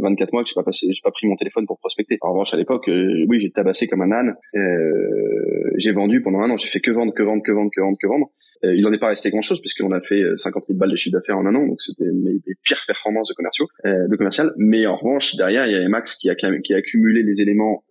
24 0.00 0.32
mois 0.32 0.42
que 0.42 0.48
j'ai 0.48 0.54
pas 0.54 0.62
passé, 0.62 0.86
j'ai 0.90 1.00
pas 1.02 1.10
pris 1.10 1.26
mon 1.26 1.36
téléphone 1.36 1.66
pour 1.66 1.78
prospecter. 1.78 2.18
En 2.20 2.32
revanche, 2.32 2.54
à 2.54 2.56
l'époque, 2.56 2.88
euh, 2.88 3.24
oui, 3.28 3.40
j'ai 3.40 3.50
tabassé 3.50 3.86
comme 3.86 4.02
un 4.02 4.12
âne. 4.12 4.34
Euh, 4.54 5.70
j'ai 5.76 5.92
vendu 5.92 6.20
pendant 6.22 6.40
un 6.40 6.50
an. 6.50 6.56
J'ai 6.56 6.68
fait 6.68 6.80
que 6.80 6.90
vendre, 6.90 7.12
que 7.14 7.22
vendre, 7.22 7.42
que 7.42 7.52
vendre, 7.52 7.70
que 7.74 7.80
vendre, 7.80 7.98
que 8.00 8.06
vendre. 8.06 8.30
Euh, 8.64 8.74
il 8.74 8.86
en 8.86 8.92
est 8.92 8.98
pas 8.98 9.08
resté 9.08 9.30
grand 9.30 9.40
chose 9.40 9.60
puisqu'on 9.60 9.90
a 9.92 10.00
fait 10.00 10.22
50 10.36 10.64
000 10.68 10.78
balles 10.78 10.90
de 10.90 10.96
chiffre 10.96 11.16
d'affaires 11.16 11.38
en 11.38 11.46
un 11.46 11.54
an, 11.54 11.66
donc 11.66 11.80
c'était 11.80 12.10
mes, 12.12 12.40
pires 12.62 12.82
performances 12.86 13.28
de 13.28 13.34
commerciaux, 13.34 13.68
de 13.84 14.16
commercial. 14.16 14.52
Mais 14.58 14.86
en 14.86 14.96
revanche, 14.96 15.34
derrière, 15.36 15.66
il 15.66 15.72
y 15.72 15.76
a 15.76 15.88
Max 15.88 16.16
qui 16.16 16.28
a, 16.28 16.34
qui 16.34 16.74
a 16.74 16.76
accumulé 16.76 17.22
les 17.22 17.40
éléments 17.40 17.84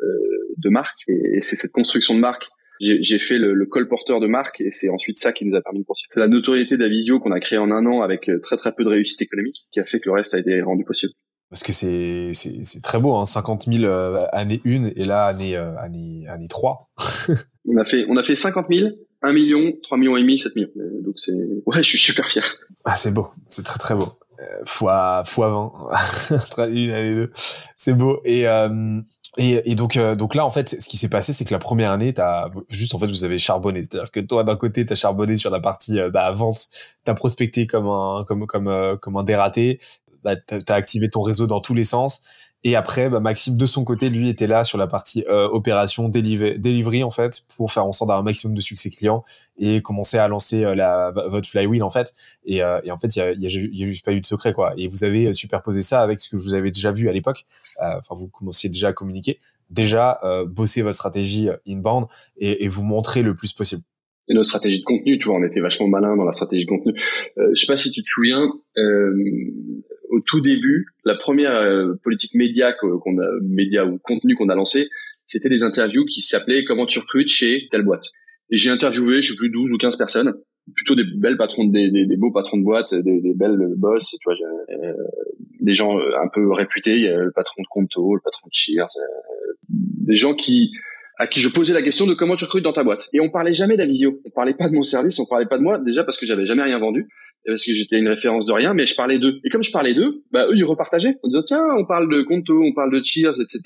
de 0.57 0.69
marque 0.69 0.99
et, 1.07 1.41
c'est 1.41 1.55
cette 1.55 1.71
construction 1.71 2.13
de 2.13 2.19
marque 2.19 2.49
j'ai 2.79 3.19
fait 3.19 3.37
le, 3.37 3.53
le 3.53 3.65
colporteur 3.65 4.19
de 4.19 4.27
marque 4.27 4.61
et 4.61 4.71
c'est 4.71 4.89
ensuite 4.89 5.17
ça 5.17 5.33
qui 5.33 5.45
nous 5.45 5.55
a 5.55 5.61
permis 5.61 5.79
de 5.79 5.85
poursuivre. 5.85 6.07
C'est 6.11 6.19
la 6.19 6.27
notoriété 6.27 6.77
d'Avisio 6.77 7.19
qu'on 7.19 7.31
a 7.31 7.39
créé 7.39 7.57
en 7.59 7.71
un 7.71 7.85
an 7.85 8.01
avec 8.01 8.29
très 8.41 8.57
très 8.57 8.73
peu 8.73 8.83
de 8.83 8.89
réussite 8.89 9.21
économique 9.21 9.67
qui 9.71 9.79
a 9.79 9.85
fait 9.85 9.99
que 9.99 10.07
le 10.09 10.13
reste 10.13 10.33
a 10.33 10.39
été 10.39 10.61
rendu 10.61 10.83
possible. 10.85 11.13
Parce 11.49 11.63
que 11.63 11.71
c'est 11.71 12.29
c'est 12.33 12.63
c'est 12.63 12.81
très 12.81 12.99
beau 12.99 13.15
hein 13.15 13.25
50 13.25 13.65
000 13.73 13.83
euh, 13.83 14.23
année 14.31 14.61
1 14.65 14.91
et 14.95 15.03
là 15.03 15.25
année 15.25 15.57
euh, 15.57 15.75
année 15.79 16.27
année 16.27 16.47
3 16.47 16.91
on 17.67 17.77
a 17.77 17.83
fait 17.85 18.05
on 18.07 18.17
a 18.17 18.23
fait 18.23 18.35
50 18.35 18.67
000 18.71 18.89
1 19.23 19.33
million 19.33 19.73
3 19.81 19.97
millions 19.97 20.15
et 20.15 20.21
demi 20.21 20.37
7 20.37 20.55
millions. 20.55 20.69
Euh, 20.77 21.01
donc 21.01 21.15
c'est 21.17 21.33
ouais 21.65 21.77
je 21.81 21.89
suis 21.89 21.97
super 21.97 22.27
fier. 22.29 22.45
Ah 22.85 22.95
c'est 22.95 23.11
beau. 23.11 23.29
C'est 23.47 23.63
très 23.63 23.79
très 23.79 23.95
beau. 23.95 24.03
euh, 24.03 24.28
fois 24.65 25.23
fois 25.25 25.73
20 26.57 26.67
une 26.69 26.91
année 26.91 27.13
2 27.13 27.31
c'est 27.75 27.93
beau. 27.93 28.21
Et 28.25 28.47
euh, 28.47 29.01
et, 29.37 29.71
et 29.71 29.75
donc 29.75 29.97
donc 29.97 30.35
là 30.35 30.45
en 30.45 30.51
fait 30.51 30.69
ce 30.81 30.89
qui 30.89 30.97
s'est 30.97 31.09
passé 31.09 31.33
c'est 31.33 31.45
que 31.45 31.53
la 31.53 31.59
première 31.59 31.91
année 31.91 32.13
t'as 32.13 32.49
juste 32.69 32.95
en 32.95 32.99
fait 32.99 33.07
vous 33.07 33.23
avez 33.23 33.37
charbonné. 33.37 33.83
C'est-à-dire 33.83 34.11
que 34.11 34.19
toi 34.19 34.43
d'un 34.43 34.55
côté 34.55 34.85
t'as 34.85 34.95
charbonné 34.95 35.35
sur 35.35 35.51
la 35.51 35.59
partie 35.59 35.99
bah, 36.11 36.31
vente. 36.31 36.67
T'as 37.05 37.13
prospecté 37.13 37.67
comme 37.67 37.87
un 37.87 38.23
comme 38.27 38.47
comme 38.47 38.97
comme 38.99 39.17
un 39.17 39.23
dératé. 39.23 39.79
Bah, 40.23 40.35
tu 40.35 40.55
as 40.67 40.75
activé 40.75 41.09
ton 41.09 41.21
réseau 41.21 41.47
dans 41.47 41.61
tous 41.61 41.73
les 41.73 41.85
sens. 41.85 42.23
Et 42.65 42.75
après, 42.75 43.09
bah, 43.09 43.21
Maxime, 43.21 43.55
de 43.55 43.65
son 43.65 43.85
côté, 43.85 44.09
lui, 44.09 44.27
était 44.27 44.47
là 44.47 44.65
sur 44.65 44.77
la 44.77 44.87
partie 44.87 45.23
euh, 45.29 45.47
opération, 45.47 46.09
delivery, 46.09 47.03
en 47.03 47.11
fait, 47.11 47.43
pour 47.55 47.71
faire 47.71 47.85
en 47.85 47.93
sorte 47.93 48.09
d'avoir 48.09 48.21
un 48.21 48.25
maximum 48.25 48.53
de 48.53 48.61
succès 48.61 48.89
client 48.89 49.23
et 49.57 49.81
commencer 49.81 50.17
à 50.17 50.27
lancer 50.27 50.65
euh, 50.65 50.75
la, 50.75 51.11
votre 51.11 51.47
flywheel, 51.47 51.83
en 51.83 51.89
fait. 51.89 52.13
Et, 52.45 52.61
euh, 52.61 52.81
et 52.83 52.91
en 52.91 52.97
fait, 52.97 53.15
il 53.15 53.19
y 53.19 53.21
a, 53.21 53.31
y, 53.31 53.41
y 53.43 53.83
a, 53.83 53.87
juste 53.87 54.03
pas 54.03 54.11
eu 54.11 54.19
de 54.19 54.25
secret, 54.25 54.51
quoi. 54.51 54.73
Et 54.77 54.89
vous 54.89 55.05
avez 55.05 55.31
superposé 55.31 55.81
ça 55.81 56.01
avec 56.01 56.19
ce 56.19 56.29
que 56.29 56.35
vous 56.35 56.53
avais 56.53 56.71
déjà 56.71 56.91
vu 56.91 57.07
à 57.07 57.13
l'époque. 57.13 57.45
Enfin, 57.79 58.15
vous 58.15 58.27
commenciez 58.27 58.69
déjà 58.69 58.89
à 58.89 58.93
communiquer, 58.93 59.39
déjà 59.69 60.19
bosser 60.47 60.81
votre 60.81 60.95
stratégie 60.95 61.49
inbound 61.65 62.07
et, 62.37 62.65
et 62.65 62.67
vous 62.67 62.83
montrer 62.83 63.21
le 63.21 63.35
plus 63.35 63.53
possible 63.53 63.83
et 64.29 64.33
notre 64.33 64.47
stratégie 64.47 64.79
de 64.79 64.85
contenu, 64.85 65.17
tu 65.17 65.27
vois, 65.27 65.37
on 65.37 65.43
était 65.43 65.59
vachement 65.59 65.87
malin 65.87 66.15
dans 66.15 66.23
la 66.23 66.31
stratégie 66.31 66.65
de 66.65 66.69
contenu. 66.69 66.93
Euh, 67.37 67.49
je 67.53 67.59
sais 67.59 67.67
pas 67.67 67.77
si 67.77 67.91
tu 67.91 68.03
te 68.03 68.07
souviens, 68.07 68.47
euh, 68.77 69.13
au 70.09 70.19
tout 70.21 70.39
début, 70.39 70.87
la 71.03 71.15
première 71.15 71.55
euh, 71.55 71.95
politique 72.03 72.35
média 72.35 72.73
qu'on 72.73 73.17
a, 73.17 73.27
média 73.41 73.85
ou 73.85 73.97
contenu 73.97 74.35
qu'on 74.35 74.49
a 74.49 74.55
lancé, 74.55 74.89
c'était 75.25 75.49
des 75.49 75.63
interviews 75.63 76.05
qui 76.05 76.21
s'appelaient 76.21 76.63
comment 76.63 76.85
tu 76.85 76.99
recrutes 76.99 77.29
chez 77.29 77.67
telle 77.71 77.83
boîte. 77.83 78.05
Et 78.51 78.57
j'ai 78.57 78.69
interviewé, 78.69 79.21
je 79.21 79.31
sais 79.31 79.37
plus 79.37 79.49
12 79.49 79.71
ou 79.71 79.77
15 79.77 79.97
personnes, 79.97 80.33
plutôt 80.75 80.95
des 80.95 81.03
belles 81.03 81.37
patrons, 81.37 81.65
des, 81.65 82.05
beaux 82.17 82.31
patrons 82.31 82.57
de 82.57 82.63
boîte, 82.63 82.93
des, 82.93 83.33
belles 83.35 83.57
boss, 83.77 84.15
tu 84.19 84.23
vois, 84.25 84.35
euh, 84.69 84.93
des 85.59 85.75
gens 85.75 85.97
un 85.97 86.29
peu 86.33 86.51
réputés, 86.51 86.95
il 86.95 87.01
y 87.03 87.07
a 87.07 87.17
le 87.17 87.31
patron 87.31 87.61
de 87.61 87.67
Conto, 87.69 88.15
le 88.15 88.21
patron 88.23 88.47
de 88.47 88.53
Cheers, 88.53 88.87
euh, 88.97 89.53
des 89.69 90.15
gens 90.15 90.33
qui 90.33 90.71
à 91.19 91.27
qui 91.27 91.41
je 91.41 91.49
posais 91.49 91.73
la 91.73 91.81
question 91.81 92.07
de 92.07 92.13
comment 92.13 92.37
tu 92.37 92.45
recrutes 92.45 92.63
dans 92.63 92.73
ta 92.73 92.83
boîte. 92.83 93.09
Et 93.13 93.19
on 93.19 93.29
parlait 93.29 93.53
jamais 93.53 93.75
d'Avisio. 93.75 94.21
On 94.25 94.29
parlait 94.29 94.53
pas 94.53 94.69
de 94.69 94.73
mon 94.73 94.83
service, 94.83 95.19
on 95.19 95.25
parlait 95.25 95.45
pas 95.45 95.57
de 95.57 95.63
moi, 95.63 95.77
déjà 95.77 96.05
parce 96.05 96.17
que 96.17 96.25
j'avais 96.25 96.45
jamais 96.45 96.63
rien 96.63 96.79
vendu, 96.79 97.09
parce 97.45 97.65
que 97.65 97.73
j'étais 97.73 97.97
une 97.97 98.07
référence 98.07 98.45
de 98.45 98.53
rien, 98.53 98.73
mais 98.73 98.85
je 98.85 98.95
parlais 98.95 99.19
d'eux. 99.19 99.39
Et 99.43 99.49
comme 99.49 99.61
je 99.61 99.71
parlais 99.71 99.93
d'eux, 99.93 100.23
bah 100.31 100.47
eux 100.47 100.55
ils 100.55 100.63
repartageaient. 100.63 101.17
On 101.21 101.27
disait 101.27 101.43
tiens, 101.45 101.65
on 101.77 101.85
parle 101.85 102.09
de 102.09 102.21
Conto, 102.21 102.63
on 102.63 102.73
parle 102.73 102.91
de 102.91 103.01
Cheers, 103.03 103.41
etc. 103.41 103.59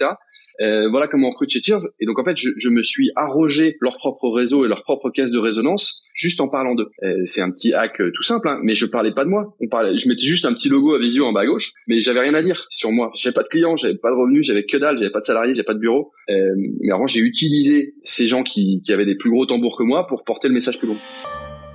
Euh, 0.62 0.90
voilà 0.90 1.08
comment 1.08 1.28
on 1.28 1.32
recrute 1.32 1.52
chez 1.52 1.62
Cheers. 1.62 1.82
Et 2.00 2.06
donc 2.06 2.20
en 2.20 2.24
fait, 2.24 2.38
je, 2.38 2.50
je, 2.58 2.70
me 2.70 2.84
suis 2.84 3.12
arrogé 3.16 3.78
leur 3.82 3.98
propre 3.98 4.30
réseau 4.30 4.66
et 4.66 4.68
leur 4.68 4.84
propre 4.84 5.10
caisse 5.10 5.32
de 5.32 5.40
résonance 5.40 6.04
juste 6.14 6.42
en 6.42 6.48
parlant 6.48 6.76
d'eux. 6.76 6.90
Euh, 7.04 7.24
c'est 7.26 7.42
un 7.42 7.52
petit 7.52 7.74
hack 7.74 8.00
euh, 8.02 8.12
tout 8.14 8.24
simple, 8.24 8.48
hein, 8.48 8.60
mais 8.64 8.76
je 8.76 8.86
parlais 8.86 9.14
pas 9.14 9.26
de 9.26 9.30
moi. 9.30 9.56
On 9.60 9.68
parlait, 9.68 9.98
je 9.98 10.08
mettais 10.08 10.26
juste 10.26 10.46
un 10.46 10.54
petit 10.54 10.70
logo 10.70 10.94
à 10.94 11.00
Visio 11.00 11.26
en 11.26 11.34
bas 11.34 11.42
à 11.42 11.46
gauche, 11.46 11.72
mais 11.88 12.00
j'avais 12.00 12.22
rien 12.22 12.34
à 12.34 12.42
dire 12.42 12.66
sur 12.70 12.92
moi. 12.92 13.12
J'avais 13.16 13.34
pas 13.34 13.44
de 13.44 13.48
clients, 13.48 13.78
j'avais 13.78 13.98
pas 13.98 14.10
de 14.10 14.16
revenus, 14.16 14.46
j'avais 14.46 14.66
que 14.66 14.78
dalle, 14.78 14.98
j'avais 14.98 15.12
pas 15.12 15.20
de 15.20 15.26
salariés, 15.26 15.54
j'avais 15.54 15.66
pas 15.66 15.74
de 15.74 15.80
bureau. 15.80 16.12
Euh, 16.30 16.34
mais 16.82 16.94
avant, 16.94 17.08
j'ai 17.08 17.20
utilisé 17.20 17.96
ces 18.04 18.28
gens 18.28 18.44
qui, 18.44 18.82
qui 18.84 18.94
avaient 18.94 19.06
des 19.06 19.16
plus 19.16 19.30
gros 19.30 19.46
tambours 19.46 19.78
que 19.78 19.84
moi 19.84 20.08
pour 20.08 20.24
porter 20.24 20.48
le 20.48 20.54
message 20.54 20.78
plus 20.78 20.88
long. 20.88 20.98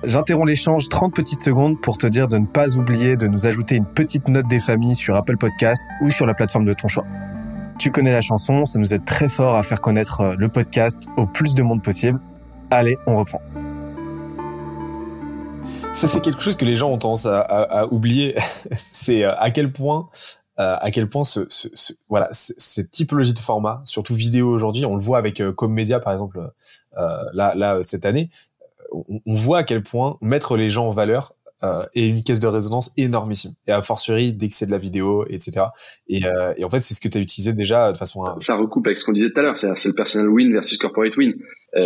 J'interromps 0.05 0.47
l'échange 0.47 0.87
30 0.87 1.13
petites 1.13 1.41
secondes 1.41 1.81
pour 1.81 1.97
te 1.97 2.07
dire 2.07 2.27
de 2.27 2.37
ne 2.37 2.47
pas 2.47 2.77
oublier 2.77 3.17
de 3.17 3.27
nous 3.27 3.47
ajouter 3.47 3.75
une 3.75 3.85
petite 3.85 4.29
note 4.29 4.47
des 4.47 4.59
familles 4.59 4.95
sur 4.95 5.15
Apple 5.15 5.35
Podcast 5.37 5.83
ou 6.01 6.09
sur 6.09 6.25
la 6.25 6.33
plateforme 6.33 6.65
de 6.65 6.73
ton 6.73 6.87
choix. 6.87 7.05
Tu 7.79 7.91
connais 7.91 8.11
la 8.11 8.19
chanson, 8.19 8.65
ça 8.65 8.77
nous 8.77 8.93
aide 8.93 9.05
très 9.05 9.29
fort 9.29 9.55
à 9.55 9.63
faire 9.63 9.79
connaître 9.79 10.19
euh, 10.19 10.35
le 10.37 10.49
podcast 10.49 11.07
au 11.15 11.25
plus 11.25 11.55
de 11.55 11.63
monde 11.63 11.81
possible. 11.81 12.19
Allez, 12.71 12.97
on 13.07 13.17
reprend. 13.17 13.41
Ça, 15.93 16.09
c'est 16.09 16.19
quelque 16.19 16.41
chose 16.41 16.57
que 16.57 16.65
les 16.65 16.75
gens 16.75 16.89
ont 16.89 16.97
tendance 16.97 17.25
à, 17.25 17.87
oublier. 17.89 18.35
c'est 18.73 19.23
euh, 19.23 19.33
à 19.37 19.49
quel 19.51 19.71
point, 19.71 20.09
euh, 20.59 20.75
à 20.77 20.91
quel 20.91 21.07
point 21.07 21.23
ce, 21.23 21.47
voilà, 22.09 22.27
cette 22.31 22.91
typologie 22.91 23.33
de 23.33 23.39
format, 23.39 23.81
surtout 23.85 24.13
vidéo 24.13 24.49
aujourd'hui, 24.49 24.85
on 24.85 24.97
le 24.97 25.01
voit 25.01 25.17
avec 25.17 25.41
Commedia 25.55 26.01
par 26.01 26.11
exemple, 26.11 26.51
là, 27.33 27.79
cette 27.81 28.05
année, 28.05 28.29
on, 28.91 29.35
voit 29.35 29.59
à 29.59 29.63
quel 29.63 29.83
point 29.83 30.17
mettre 30.19 30.57
les 30.57 30.69
gens 30.69 30.87
en 30.87 30.91
valeur 30.91 31.33
euh, 31.63 31.83
et 31.93 32.07
une 32.07 32.23
caisse 32.23 32.39
de 32.39 32.47
résonance 32.47 32.91
énormissime. 32.97 33.51
Et 33.67 33.71
a 33.71 33.81
fortiori 33.81 34.31
dès 34.33 34.47
que 34.47 34.53
c'est 34.53 34.65
de 34.65 34.71
la 34.71 34.77
vidéo, 34.77 35.25
etc. 35.29 35.65
Et, 36.07 36.25
euh, 36.25 36.53
et 36.57 36.63
en 36.63 36.69
fait, 36.69 36.79
c'est 36.79 36.93
ce 36.93 37.01
que 37.01 37.07
tu 37.07 37.17
as 37.17 37.21
utilisé 37.21 37.53
déjà 37.53 37.91
de 37.91 37.97
façon. 37.97 38.23
À... 38.23 38.35
Ça 38.39 38.55
recoupe 38.55 38.87
avec 38.87 38.97
ce 38.97 39.05
qu'on 39.05 39.13
disait 39.13 39.29
tout 39.29 39.39
à 39.39 39.43
l'heure. 39.43 39.57
C'est 39.57 39.85
le 39.85 39.93
personal 39.93 40.29
win 40.29 40.51
versus 40.53 40.77
corporate 40.77 41.15
win. 41.17 41.33
Euh, 41.75 41.81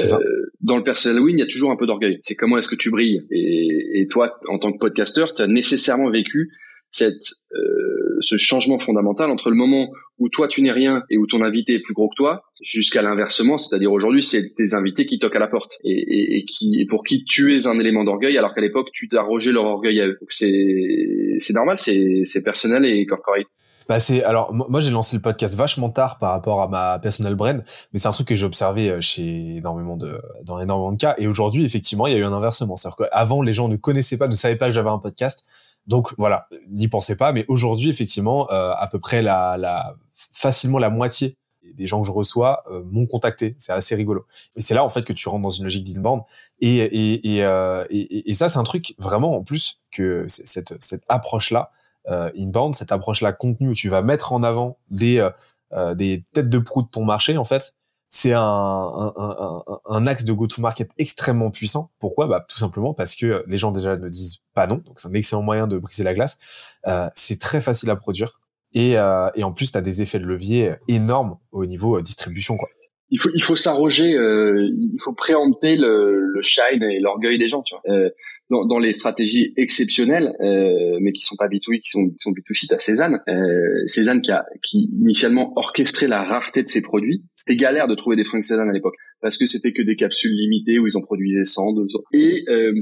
dans 0.61 0.77
le 0.77 0.83
personal 0.83 1.21
win, 1.21 1.37
il 1.37 1.39
y 1.39 1.43
a 1.43 1.47
toujours 1.47 1.71
un 1.71 1.75
peu 1.75 1.87
d'orgueil. 1.87 2.19
C'est 2.21 2.35
comment 2.35 2.57
est-ce 2.57 2.67
que 2.67 2.75
tu 2.75 2.91
brilles. 2.91 3.25
Et, 3.31 4.01
et 4.01 4.07
toi, 4.07 4.37
en 4.47 4.59
tant 4.59 4.71
que 4.71 4.77
podcasteur, 4.77 5.33
tu 5.33 5.41
as 5.41 5.47
nécessairement 5.47 6.09
vécu 6.09 6.51
cette 6.93 7.25
euh, 7.55 8.17
ce 8.21 8.37
changement 8.37 8.77
fondamental 8.77 9.31
entre 9.31 9.49
le 9.49 9.55
moment 9.55 9.89
où 10.19 10.29
toi 10.29 10.47
tu 10.47 10.61
n'es 10.61 10.71
rien 10.71 11.03
et 11.09 11.17
où 11.17 11.25
ton 11.25 11.41
invité 11.41 11.73
est 11.73 11.81
plus 11.81 11.95
gros 11.95 12.07
que 12.07 12.15
toi, 12.15 12.43
jusqu'à 12.61 13.01
l'inversement, 13.01 13.57
c'est-à-dire 13.57 13.91
aujourd'hui 13.91 14.21
c'est 14.21 14.53
tes 14.55 14.75
invités 14.75 15.07
qui 15.07 15.17
toquent 15.17 15.35
à 15.35 15.39
la 15.39 15.47
porte 15.47 15.71
et, 15.83 15.91
et, 15.91 16.37
et 16.37 16.45
qui 16.45 16.79
et 16.79 16.85
pour 16.85 17.03
qui 17.03 17.25
tu 17.25 17.57
es 17.57 17.65
un 17.65 17.79
élément 17.79 18.03
d'orgueil 18.03 18.37
alors 18.37 18.53
qu'à 18.53 18.61
l'époque 18.61 18.89
tu 18.93 19.09
t'arrogeais 19.09 19.51
leur 19.51 19.65
orgueil 19.65 20.01
à 20.01 20.07
eux. 20.07 20.19
C'est 20.29 21.35
c'est 21.39 21.53
normal, 21.53 21.79
c'est 21.79 22.21
c'est 22.25 22.43
personnel 22.43 22.85
et 22.85 23.05
corporate. 23.07 23.47
Bah 23.89 23.99
c'est 23.99 24.23
alors 24.23 24.53
moi 24.53 24.79
j'ai 24.79 24.91
lancé 24.91 25.15
le 25.15 25.21
podcast 25.21 25.57
vachement 25.57 25.89
tard 25.89 26.19
par 26.19 26.29
rapport 26.29 26.61
à 26.61 26.67
ma 26.67 26.99
personal 26.99 27.33
brand, 27.33 27.63
mais 27.91 27.99
c'est 27.99 28.07
un 28.07 28.11
truc 28.11 28.27
que 28.27 28.35
j'ai 28.35 28.45
observé 28.45 28.91
euh, 28.91 29.01
chez 29.01 29.55
énormément 29.57 29.97
de 29.97 30.21
dans 30.45 30.59
énormément 30.59 30.91
de 30.91 30.97
cas 30.97 31.15
et 31.17 31.27
aujourd'hui 31.27 31.65
effectivement 31.65 32.05
il 32.05 32.13
y 32.13 32.15
a 32.15 32.19
eu 32.19 32.23
un 32.23 32.33
inversement, 32.33 32.75
c'est-à-dire 32.77 33.07
qu'avant 33.09 33.41
les 33.41 33.51
gens 33.51 33.67
ne 33.67 33.77
connaissaient 33.77 34.17
pas, 34.17 34.27
ne 34.27 34.35
savaient 34.35 34.57
pas 34.57 34.67
que 34.67 34.73
j'avais 34.73 34.91
un 34.91 34.99
podcast, 34.99 35.45
donc 35.87 36.13
voilà, 36.17 36.47
n'y 36.69 36.87
pensez 36.87 37.15
pas, 37.15 37.31
mais 37.31 37.45
aujourd'hui 37.47 37.89
effectivement 37.89 38.49
euh, 38.51 38.73
à 38.75 38.87
peu 38.87 38.99
près 38.99 39.21
la, 39.21 39.57
la 39.57 39.95
facilement 40.13 40.79
la 40.79 40.89
moitié 40.89 41.37
des 41.73 41.87
gens 41.87 42.01
que 42.01 42.07
je 42.07 42.11
reçois 42.11 42.63
euh, 42.69 42.83
m'ont 42.85 43.07
contacté, 43.07 43.55
c'est 43.57 43.71
assez 43.71 43.95
rigolo. 43.95 44.25
Et 44.55 44.61
c'est 44.61 44.73
là 44.73 44.83
en 44.83 44.89
fait 44.89 45.05
que 45.05 45.13
tu 45.13 45.27
rentres 45.29 45.41
dans 45.41 45.49
une 45.49 45.63
logique 45.63 45.83
d'inbound. 45.85 46.21
Et 46.59 46.77
et 46.77 47.35
et, 47.35 47.43
euh, 47.43 47.85
et, 47.89 48.33
ça 48.33 48.49
c'est 48.49 48.59
un 48.59 48.63
truc 48.63 48.95
vraiment 48.97 49.35
en 49.37 49.43
plus 49.43 49.81
que 49.91 50.25
cette 50.27 50.75
cette 50.81 51.03
approche 51.07 51.51
là 51.51 51.71
euh, 52.09 52.29
inbound, 52.37 52.75
cette 52.75 52.91
approche-là 52.91 53.31
contenu 53.31 53.69
où 53.69 53.73
tu 53.73 53.87
vas 53.87 54.01
mettre 54.01 54.33
en 54.33 54.43
avant 54.43 54.77
des 54.89 55.19
euh, 55.19 55.29
euh, 55.71 55.95
des 55.95 56.23
têtes 56.33 56.49
de 56.49 56.59
proue 56.59 56.83
de 56.83 56.87
ton 56.87 57.05
marché, 57.05 57.37
en 57.37 57.45
fait, 57.45 57.77
c'est 58.15 58.33
un, 58.33 58.39
un, 58.41 59.13
un, 59.17 59.63
un, 59.85 60.05
axe 60.05 60.23
de 60.23 60.33
go-to-market 60.33 60.91
extrêmement 60.99 61.49
puissant. 61.49 61.89
Pourquoi? 61.97 62.27
Bah, 62.27 62.45
Tout 62.47 62.59
simplement 62.59 62.93
parce 62.93 63.15
que 63.15 63.43
les 63.47 63.57
gens 63.57 63.71
déjà 63.71 63.97
ne 63.97 64.07
disent 64.07 64.43
pas 64.53 64.67
non, 64.67 64.75
donc 64.75 64.99
c'est 64.99 65.07
un 65.07 65.13
excellent 65.15 65.41
moyen 65.41 65.65
de 65.65 65.79
briser 65.79 66.03
la 66.03 66.13
glace. 66.13 66.37
Euh, 66.85 67.09
c'est 67.15 67.39
très 67.39 67.59
facile 67.59 67.89
à 67.89 67.95
produire 67.95 68.39
et, 68.73 68.99
euh, 68.99 69.29
et 69.33 69.43
en 69.43 69.51
plus, 69.51 69.71
tu 69.71 69.79
as 69.79 69.81
des 69.81 70.03
effets 70.03 70.19
de 70.19 70.25
levier 70.25 70.75
énormes 70.87 71.39
au 71.51 71.65
niveau 71.65 71.99
distribution. 72.01 72.55
quoi 72.55 72.69
il 73.09 73.19
faut 73.19 73.29
il 73.33 73.43
faut 73.43 73.55
s'arroger 73.55 74.15
euh, 74.15 74.69
il 74.75 74.97
faut 74.99 75.13
préempter 75.13 75.75
le, 75.75 76.19
le 76.19 76.41
shine 76.41 76.83
et 76.83 76.99
l'orgueil 76.99 77.37
des 77.37 77.47
gens 77.47 77.61
tu 77.61 77.75
vois 77.75 77.95
euh, 77.95 78.09
dans, 78.49 78.65
dans, 78.65 78.79
les 78.79 78.93
stratégies 78.93 79.53
exceptionnelles 79.57 80.33
euh, 80.41 80.97
mais 81.01 81.11
qui 81.11 81.23
sont 81.23 81.35
pas 81.35 81.47
B2B 81.47 81.79
qui 81.79 81.89
sont 81.89 82.09
qui 82.09 82.19
sont 82.19 82.31
B2C 82.31 82.67
t'as 82.67 82.79
Cézanne. 82.79 83.21
Euh, 83.27 83.87
Cézanne 83.87 84.21
qui 84.21 84.31
a 84.31 84.45
qui 84.61 84.89
initialement 84.99 85.53
orchestré 85.55 86.07
la 86.07 86.23
rareté 86.23 86.63
de 86.63 86.67
ses 86.67 86.81
produits. 86.81 87.23
C'était 87.35 87.55
galère 87.55 87.87
de 87.87 87.95
trouver 87.95 88.15
des 88.15 88.25
fringues 88.25 88.43
Cézanne 88.43 88.69
à 88.69 88.73
l'époque 88.73 88.95
parce 89.21 89.37
que 89.37 89.45
c'était 89.45 89.71
que 89.71 89.81
des 89.81 89.95
capsules 89.95 90.35
limitées 90.35 90.79
où 90.79 90.87
ils 90.87 90.97
en 90.97 91.01
produisaient 91.01 91.43
100 91.43 91.73
200 91.73 91.99
et 92.13 92.43
euh, 92.49 92.73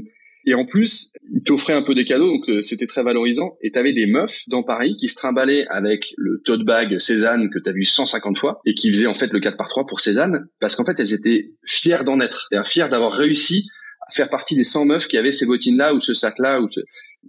et 0.44 0.54
en 0.54 0.64
plus, 0.64 1.12
ils 1.32 1.42
t'offraient 1.42 1.72
un 1.72 1.82
peu 1.82 1.94
des 1.94 2.04
cadeaux, 2.04 2.28
donc 2.28 2.48
euh, 2.48 2.62
c'était 2.62 2.86
très 2.86 3.02
valorisant. 3.02 3.56
Et 3.60 3.70
t'avais 3.70 3.92
des 3.92 4.06
meufs 4.06 4.42
dans 4.48 4.62
Paris 4.62 4.96
qui 4.96 5.08
se 5.08 5.14
trimballaient 5.14 5.66
avec 5.68 6.14
le 6.16 6.42
tote 6.44 6.64
bag 6.64 6.98
Cézanne 6.98 7.48
que 7.48 7.60
t'as 7.60 7.72
vu 7.72 7.84
150 7.84 8.36
fois 8.36 8.60
et 8.66 8.74
qui 8.74 8.92
faisaient 8.92 9.06
en 9.06 9.14
fait 9.14 9.32
le 9.32 9.40
4 9.40 9.56
par 9.56 9.68
3 9.68 9.86
pour 9.86 10.00
Cézanne 10.00 10.48
parce 10.58 10.74
qu'en 10.74 10.84
fait 10.84 10.98
elles 10.98 11.14
étaient 11.14 11.52
fières 11.64 12.02
d'en 12.02 12.18
être, 12.18 12.48
fières 12.64 12.88
d'avoir 12.88 13.12
réussi 13.12 13.68
faire 14.12 14.30
partie 14.30 14.54
des 14.54 14.64
100 14.64 14.84
meufs 14.86 15.08
qui 15.08 15.16
avaient 15.16 15.32
ces 15.32 15.46
bottines-là 15.46 15.94
ou 15.94 16.00
ce 16.00 16.14
sac-là. 16.14 16.60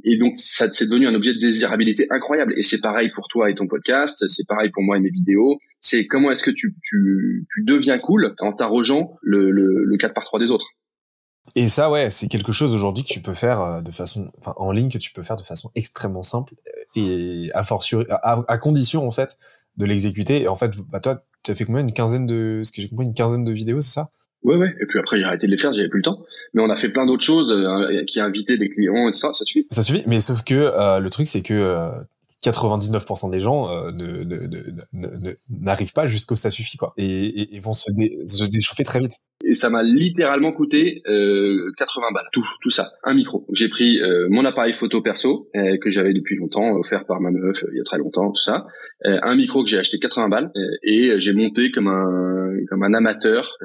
Et 0.04 0.18
donc, 0.18 0.34
ça 0.38 0.72
c'est 0.72 0.88
devenu 0.88 1.08
un 1.08 1.14
objet 1.14 1.34
de 1.34 1.40
désirabilité 1.40 2.08
incroyable. 2.10 2.54
Et 2.58 2.64
c'est 2.64 2.82
pareil 2.82 3.12
pour 3.12 3.28
toi 3.28 3.50
et 3.50 3.56
ton 3.56 3.68
podcast, 3.68 4.28
c'est 4.28 4.48
pareil 4.48 4.70
pour 4.72 4.84
moi 4.84 4.98
et 4.98 5.00
mes 5.00 5.10
vidéos. 5.10 5.60
C'est 5.80 6.08
comment 6.08 6.32
est-ce 6.32 6.44
que 6.44 6.52
tu, 6.52 6.74
tu, 6.84 7.46
deviens 7.64 7.98
cool 8.00 8.36
en 8.40 8.54
t'arrogeant 8.54 9.16
le, 9.22 9.52
le, 9.52 9.84
le 9.84 9.98
4 9.98 10.14
par 10.14 10.24
3 10.24 10.40
des 10.40 10.52
autres. 10.52 10.68
Et 11.56 11.68
ça, 11.68 11.92
ouais, 11.92 12.10
c'est 12.10 12.28
quelque 12.28 12.54
chose 12.54 12.74
aujourd'hui 12.74 13.04
que 13.04 13.10
tu 13.10 13.20
peux 13.20 13.34
faire 13.34 13.62
euh, 13.62 13.82
de 13.82 13.92
façon, 13.92 14.32
enfin, 14.40 14.54
en 14.56 14.72
ligne 14.72 14.90
que 14.90 14.98
tu 14.98 15.12
peux 15.12 15.24
faire 15.24 15.36
de 15.36 15.44
façon 15.44 15.72
extrêmement 15.76 16.24
simple 16.24 16.54
et 16.96 17.48
à 17.54 17.64
fortiori, 17.64 18.06
à 18.10 18.58
condition 18.58 19.06
en 19.06 19.12
fait 19.12 19.38
de 19.78 19.86
l'exécuter. 19.86 20.44
Et 20.44 20.48
en 20.48 20.56
fait, 20.56 20.76
bah 20.90 21.00
toi, 21.00 21.24
tu 21.44 21.52
as 21.52 21.56
fait 21.56 21.66
combien? 21.66 21.82
Une 21.82 21.94
quinzaine 21.94 22.26
de, 22.26 22.62
ce 22.64 22.72
que 22.72 22.82
j'ai 22.82 22.90
compris, 22.90 23.06
une 23.06 23.14
quinzaine 23.14 23.44
de 23.44 23.52
vidéos, 23.52 23.82
c'est 23.82 23.94
ça? 23.94 24.10
Ouais, 24.44 24.56
ouais. 24.56 24.76
Et 24.82 24.86
puis 24.86 25.00
après, 25.00 25.18
j'ai 25.18 25.24
arrêté 25.24 25.48
de 25.48 25.52
les 25.52 25.58
faire, 25.58 25.74
j'avais 25.74 25.90
plus 25.90 26.00
le 26.00 26.04
temps. 26.04 26.22
Mais 26.54 26.62
on 26.62 26.70
a 26.70 26.76
fait 26.76 26.90
plein 26.90 27.06
d'autres 27.06 27.24
choses, 27.24 27.52
euh, 27.52 28.04
qui 28.06 28.20
invité 28.20 28.58
des 28.58 28.70
clients 28.70 29.10
et 29.10 29.14
ça, 29.14 29.34
ça 29.34 29.46
suffit. 29.46 29.66
Ça 29.72 29.82
suffit. 29.82 30.04
Mais 30.06 30.20
sauf 30.20 30.44
que 30.44 30.54
euh, 30.54 31.00
le 31.00 31.10
truc, 31.10 31.28
c'est 31.28 31.42
que 31.42 31.54
euh, 31.54 31.90
99% 32.44 33.32
des 33.32 33.40
gens 33.40 33.70
euh, 33.70 33.92
ne, 33.92 35.34
n'arrivent 35.50 35.94
pas 35.94 36.06
jusqu'au 36.06 36.36
ça 36.36 36.50
suffit 36.50 36.78
quoi 36.78 36.94
et, 36.98 37.56
et, 37.56 37.60
vont 37.60 37.74
se, 37.74 37.92
déchauffer 37.92 38.84
très 38.84 39.00
vite. 39.00 39.14
Et 39.46 39.54
ça 39.54 39.70
m'a 39.70 39.84
littéralement 39.84 40.52
coûté 40.52 41.02
euh, 41.08 41.72
80 41.78 42.08
balles, 42.14 42.28
tout, 42.32 42.46
tout 42.62 42.70
ça, 42.70 42.92
un 43.04 43.14
micro. 43.14 43.46
J'ai 43.52 43.70
pris 43.70 44.00
euh, 44.02 44.28
mon 44.30 44.46
appareil 44.46 44.74
photo 44.74 45.02
perso 45.02 45.50
euh, 45.56 45.78
que 45.82 45.90
j'avais 45.90 46.14
depuis 46.14 46.36
longtemps, 46.38 46.76
offert 46.78 47.06
par 47.06 47.20
ma 47.20 47.32
meuf 47.32 47.64
euh, 47.64 47.68
il 47.72 47.78
y 47.78 47.82
a 47.82 47.84
très 47.84 47.98
longtemps, 47.98 48.32
tout 48.32 48.42
ça, 48.42 48.66
un 49.06 49.36
micro 49.36 49.64
que 49.64 49.70
j'ai 49.70 49.78
acheté 49.78 50.00
80 50.00 50.30
balles 50.30 50.52
et 50.84 51.20
j'ai 51.20 51.34
monté 51.34 51.72
comme 51.72 51.88
un 51.88 52.54
comme 52.70 52.84
un 52.84 52.94
amateur 52.94 53.58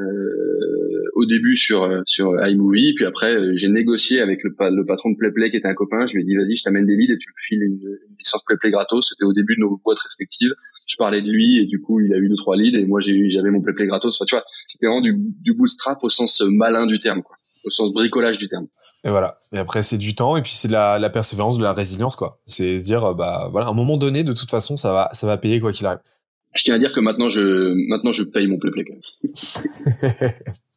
au 1.18 1.26
début 1.26 1.56
sur 1.56 2.02
sur 2.04 2.32
iMovie, 2.46 2.94
puis 2.94 3.04
après 3.04 3.56
j'ai 3.56 3.68
négocié 3.68 4.20
avec 4.20 4.44
le, 4.44 4.54
le 4.70 4.84
patron 4.86 5.10
de 5.10 5.16
PlayPlay 5.16 5.50
qui 5.50 5.56
était 5.56 5.66
un 5.66 5.74
copain. 5.74 6.06
Je 6.06 6.14
lui 6.14 6.22
ai 6.22 6.24
dit 6.24 6.36
vas-y, 6.36 6.54
je 6.54 6.62
t'amène 6.62 6.86
des 6.86 6.94
leads 6.94 7.12
et 7.12 7.18
tu 7.18 7.28
me 7.28 7.34
files 7.36 7.62
une, 7.62 7.72
une 7.72 8.16
licence 8.18 8.44
PlayPlay 8.44 8.70
gratos. 8.70 9.08
C'était 9.08 9.24
au 9.24 9.32
début 9.32 9.56
de 9.56 9.62
nos 9.62 9.80
boîtes 9.84 9.98
respectives. 9.98 10.52
Je 10.88 10.96
parlais 10.96 11.20
de 11.20 11.30
lui 11.30 11.58
et 11.58 11.66
du 11.66 11.80
coup 11.80 12.00
il 12.00 12.14
a 12.14 12.18
eu 12.18 12.28
deux 12.28 12.36
trois 12.36 12.56
leads 12.56 12.78
et 12.78 12.86
moi 12.86 13.00
j'ai 13.00 13.30
j'avais 13.30 13.50
mon 13.50 13.60
PlayPlay 13.60 13.88
gratos. 13.88 14.16
Enfin, 14.16 14.26
tu 14.26 14.36
vois, 14.36 14.44
c'était 14.66 14.86
vraiment 14.86 15.00
du, 15.00 15.16
du 15.18 15.54
bootstrap 15.54 15.98
au 16.02 16.08
sens 16.08 16.40
malin 16.40 16.86
du 16.86 17.00
terme, 17.00 17.24
quoi, 17.24 17.36
au 17.64 17.70
sens 17.70 17.92
bricolage 17.92 18.38
du 18.38 18.46
terme. 18.46 18.68
Et 19.02 19.10
voilà. 19.10 19.40
Et 19.52 19.58
après 19.58 19.82
c'est 19.82 19.98
du 19.98 20.14
temps 20.14 20.36
et 20.36 20.42
puis 20.42 20.52
c'est 20.52 20.68
de 20.68 20.72
la, 20.72 21.00
la 21.00 21.10
persévérance, 21.10 21.58
de 21.58 21.64
la 21.64 21.72
résilience, 21.72 22.14
quoi. 22.14 22.40
C'est 22.46 22.78
se 22.78 22.84
dire 22.84 23.16
bah 23.16 23.48
voilà, 23.50 23.66
à 23.66 23.70
un 23.70 23.74
moment 23.74 23.96
donné, 23.96 24.22
de 24.22 24.32
toute 24.32 24.50
façon, 24.50 24.76
ça 24.76 24.92
va 24.92 25.10
ça 25.14 25.26
va 25.26 25.36
payer 25.36 25.58
quoi 25.58 25.72
qu'il 25.72 25.86
arrive. 25.86 26.00
Je 26.54 26.62
tiens 26.62 26.76
à 26.76 26.78
dire 26.78 26.92
que 26.92 27.00
maintenant 27.00 27.28
je 27.28 27.74
maintenant 27.88 28.12
je 28.12 28.22
paye 28.22 28.46
mon 28.46 28.58
PlayPlay 28.58 28.84
quand 28.84 28.94
même. 28.94 30.30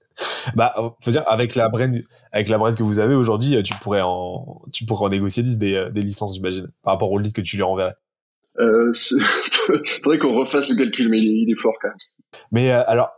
bah 0.55 0.73
faut 1.01 1.11
dire 1.11 1.23
avec 1.27 1.55
la 1.55 1.69
brand 1.69 2.03
avec 2.31 2.49
la 2.49 2.57
que 2.71 2.83
vous 2.83 2.99
avez 2.99 3.15
aujourd'hui 3.15 3.61
tu 3.63 3.73
pourrais 3.75 4.01
en 4.01 4.61
tu 4.71 4.85
pourrais 4.85 5.05
en 5.05 5.09
négocier 5.09 5.43
10 5.43 5.57
des, 5.57 5.89
des 5.91 6.01
licences 6.01 6.33
j'imagine 6.33 6.67
par 6.83 6.93
rapport 6.93 7.11
au 7.11 7.19
lead 7.19 7.33
que 7.33 7.41
tu 7.41 7.55
lui 7.55 7.63
renverrais. 7.63 7.95
Euh, 8.59 8.91
faudrait 10.03 10.19
qu'on 10.19 10.33
refasse 10.33 10.69
le 10.69 10.75
calcul 10.75 11.09
mais 11.09 11.19
il 11.19 11.49
est, 11.49 11.55
fort 11.55 11.73
quand 11.81 11.87
même. 11.87 11.97
Mais 12.51 12.71
euh, 12.71 12.83
alors 12.87 13.09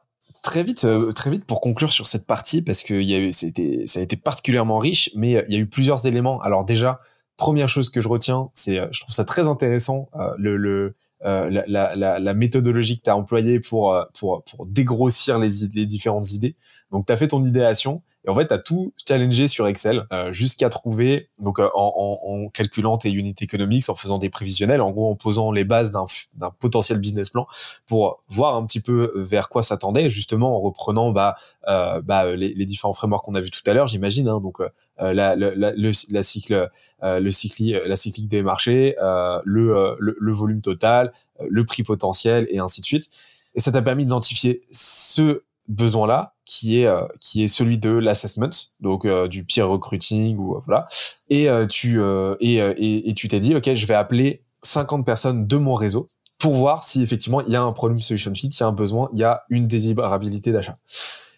très 0.43 0.61
vite 0.61 0.83
euh, 0.83 1.11
très 1.11 1.31
vite 1.31 1.45
pour 1.45 1.61
conclure 1.61 1.91
sur 1.91 2.05
cette 2.05 2.27
partie 2.27 2.61
parce 2.61 2.83
que 2.83 2.93
il 2.93 3.09
y 3.09 3.15
a 3.15 3.19
eu 3.19 3.31
c'était 3.31 3.87
ça 3.87 3.99
a 3.99 4.03
été 4.03 4.15
particulièrement 4.15 4.77
riche 4.77 5.09
mais 5.15 5.37
euh, 5.37 5.43
il 5.47 5.55
y 5.55 5.57
a 5.57 5.59
eu 5.59 5.67
plusieurs 5.67 6.05
éléments. 6.05 6.39
Alors 6.41 6.65
déjà 6.65 6.99
première 7.37 7.69
chose 7.69 7.89
que 7.89 7.99
je 7.99 8.07
retiens 8.07 8.49
c'est 8.53 8.79
je 8.91 9.01
trouve 9.01 9.13
ça 9.13 9.25
très 9.25 9.47
intéressant 9.47 10.09
le, 10.37 10.55
le 10.57 10.95
euh, 11.25 11.49
la, 11.49 11.63
la, 11.67 11.95
la, 11.95 12.19
la, 12.19 12.33
méthodologie 12.33 12.97
que 12.97 13.03
tu 13.03 13.09
as 13.09 13.15
employée 13.15 13.61
pour, 13.61 13.97
pour, 14.19 14.43
pour 14.43 14.65
dégrossir 14.65 15.39
les, 15.39 15.47
les 15.73 15.85
différentes 15.85 16.33
idées. 16.33 16.57
Donc, 16.91 17.05
tu 17.05 17.13
as 17.13 17.17
fait 17.17 17.29
ton 17.29 17.45
idéation 17.45 18.01
et 18.25 18.29
en 18.29 18.35
fait, 18.35 18.47
tu 18.47 18.53
as 18.53 18.57
tout 18.57 18.93
challengé 19.05 19.47
sur 19.47 19.67
Excel 19.67 20.05
euh, 20.13 20.31
jusqu'à 20.31 20.69
trouver, 20.69 21.29
donc 21.39 21.59
euh, 21.59 21.67
en, 21.73 22.19
en, 22.23 22.45
en, 22.45 22.49
calculant 22.49 22.97
tes 22.97 23.11
unités 23.11 23.43
économiques, 23.43 23.89
en 23.89 23.95
faisant 23.95 24.17
des 24.17 24.29
prévisionnels, 24.29 24.81
en 24.81 24.91
gros 24.91 25.11
en 25.11 25.15
posant 25.15 25.51
les 25.51 25.65
bases 25.65 25.91
d'un 25.91 26.51
potentiel 26.59 26.99
business 26.99 27.29
plan 27.29 27.47
pour 27.85 28.23
voir 28.29 28.55
un 28.55 28.65
petit 28.65 28.79
peu 28.79 29.11
vers 29.15 29.49
quoi 29.49 29.61
s'attendait, 29.61 30.09
justement 30.09 30.55
en 30.55 30.61
reprenant 30.61 31.11
bah, 31.11 31.35
euh, 31.67 32.01
bah, 32.01 32.33
les, 32.35 32.53
les, 32.53 32.65
différents 32.65 32.93
frameworks 32.93 33.25
qu'on 33.25 33.35
a 33.35 33.41
vu 33.41 33.51
tout 33.51 33.61
à 33.65 33.73
l'heure, 33.73 33.87
j'imagine. 33.87 34.29
Hein, 34.29 34.39
donc 34.39 34.59
la, 34.97 35.13
la, 35.13 35.35
la, 35.35 35.73
le, 35.73 35.91
la 36.11 36.23
cycle, 36.23 36.69
le 37.01 37.31
cycle, 37.31 37.81
la 37.85 37.95
cyclique 37.95 38.29
des 38.29 38.41
marchés, 38.41 38.95
le, 39.43 39.97
le, 39.99 40.15
le 40.17 40.33
volume 40.33 40.61
total, 40.61 41.11
le 41.41 41.65
prix 41.65 41.83
potentiel 41.83 42.47
et 42.49 42.59
ainsi 42.59 42.79
de 42.79 42.85
suite. 42.85 43.09
Et 43.55 43.59
ça 43.59 43.71
t'a 43.71 43.81
permis 43.81 44.05
d'identifier 44.05 44.63
ce 44.71 45.43
besoin-là 45.67 46.35
qui 46.45 46.79
est 46.79 46.87
euh, 46.87 47.05
qui 47.21 47.43
est 47.43 47.47
celui 47.47 47.77
de 47.77 47.89
l'assessment 47.89 48.49
donc 48.79 49.05
euh, 49.05 49.27
du 49.27 49.45
peer 49.45 49.67
recruiting 49.67 50.37
ou 50.37 50.55
euh, 50.55 50.61
voilà 50.65 50.87
et 51.29 51.47
tu 51.69 52.01
et, 52.39 52.55
et, 52.57 53.09
et 53.09 53.13
tu 53.13 53.27
t'es 53.27 53.39
dit 53.39 53.55
ok 53.55 53.73
je 53.73 53.85
vais 53.85 53.95
appeler 53.95 54.43
50 54.61 55.05
personnes 55.05 55.47
de 55.47 55.57
mon 55.57 55.73
réseau 55.73 56.09
pour 56.37 56.55
voir 56.55 56.83
si 56.83 57.01
effectivement 57.01 57.41
il 57.41 57.51
y 57.51 57.55
a 57.55 57.61
un 57.61 57.71
problème 57.71 57.99
solution 57.99 58.33
fit, 58.33 58.47
il 58.47 58.59
y 58.59 58.63
a 58.63 58.67
un 58.67 58.73
besoin, 58.73 59.09
il 59.13 59.19
y 59.19 59.23
a 59.23 59.43
une 59.49 59.65
désirabilité 59.65 60.51
d'achat. 60.51 60.77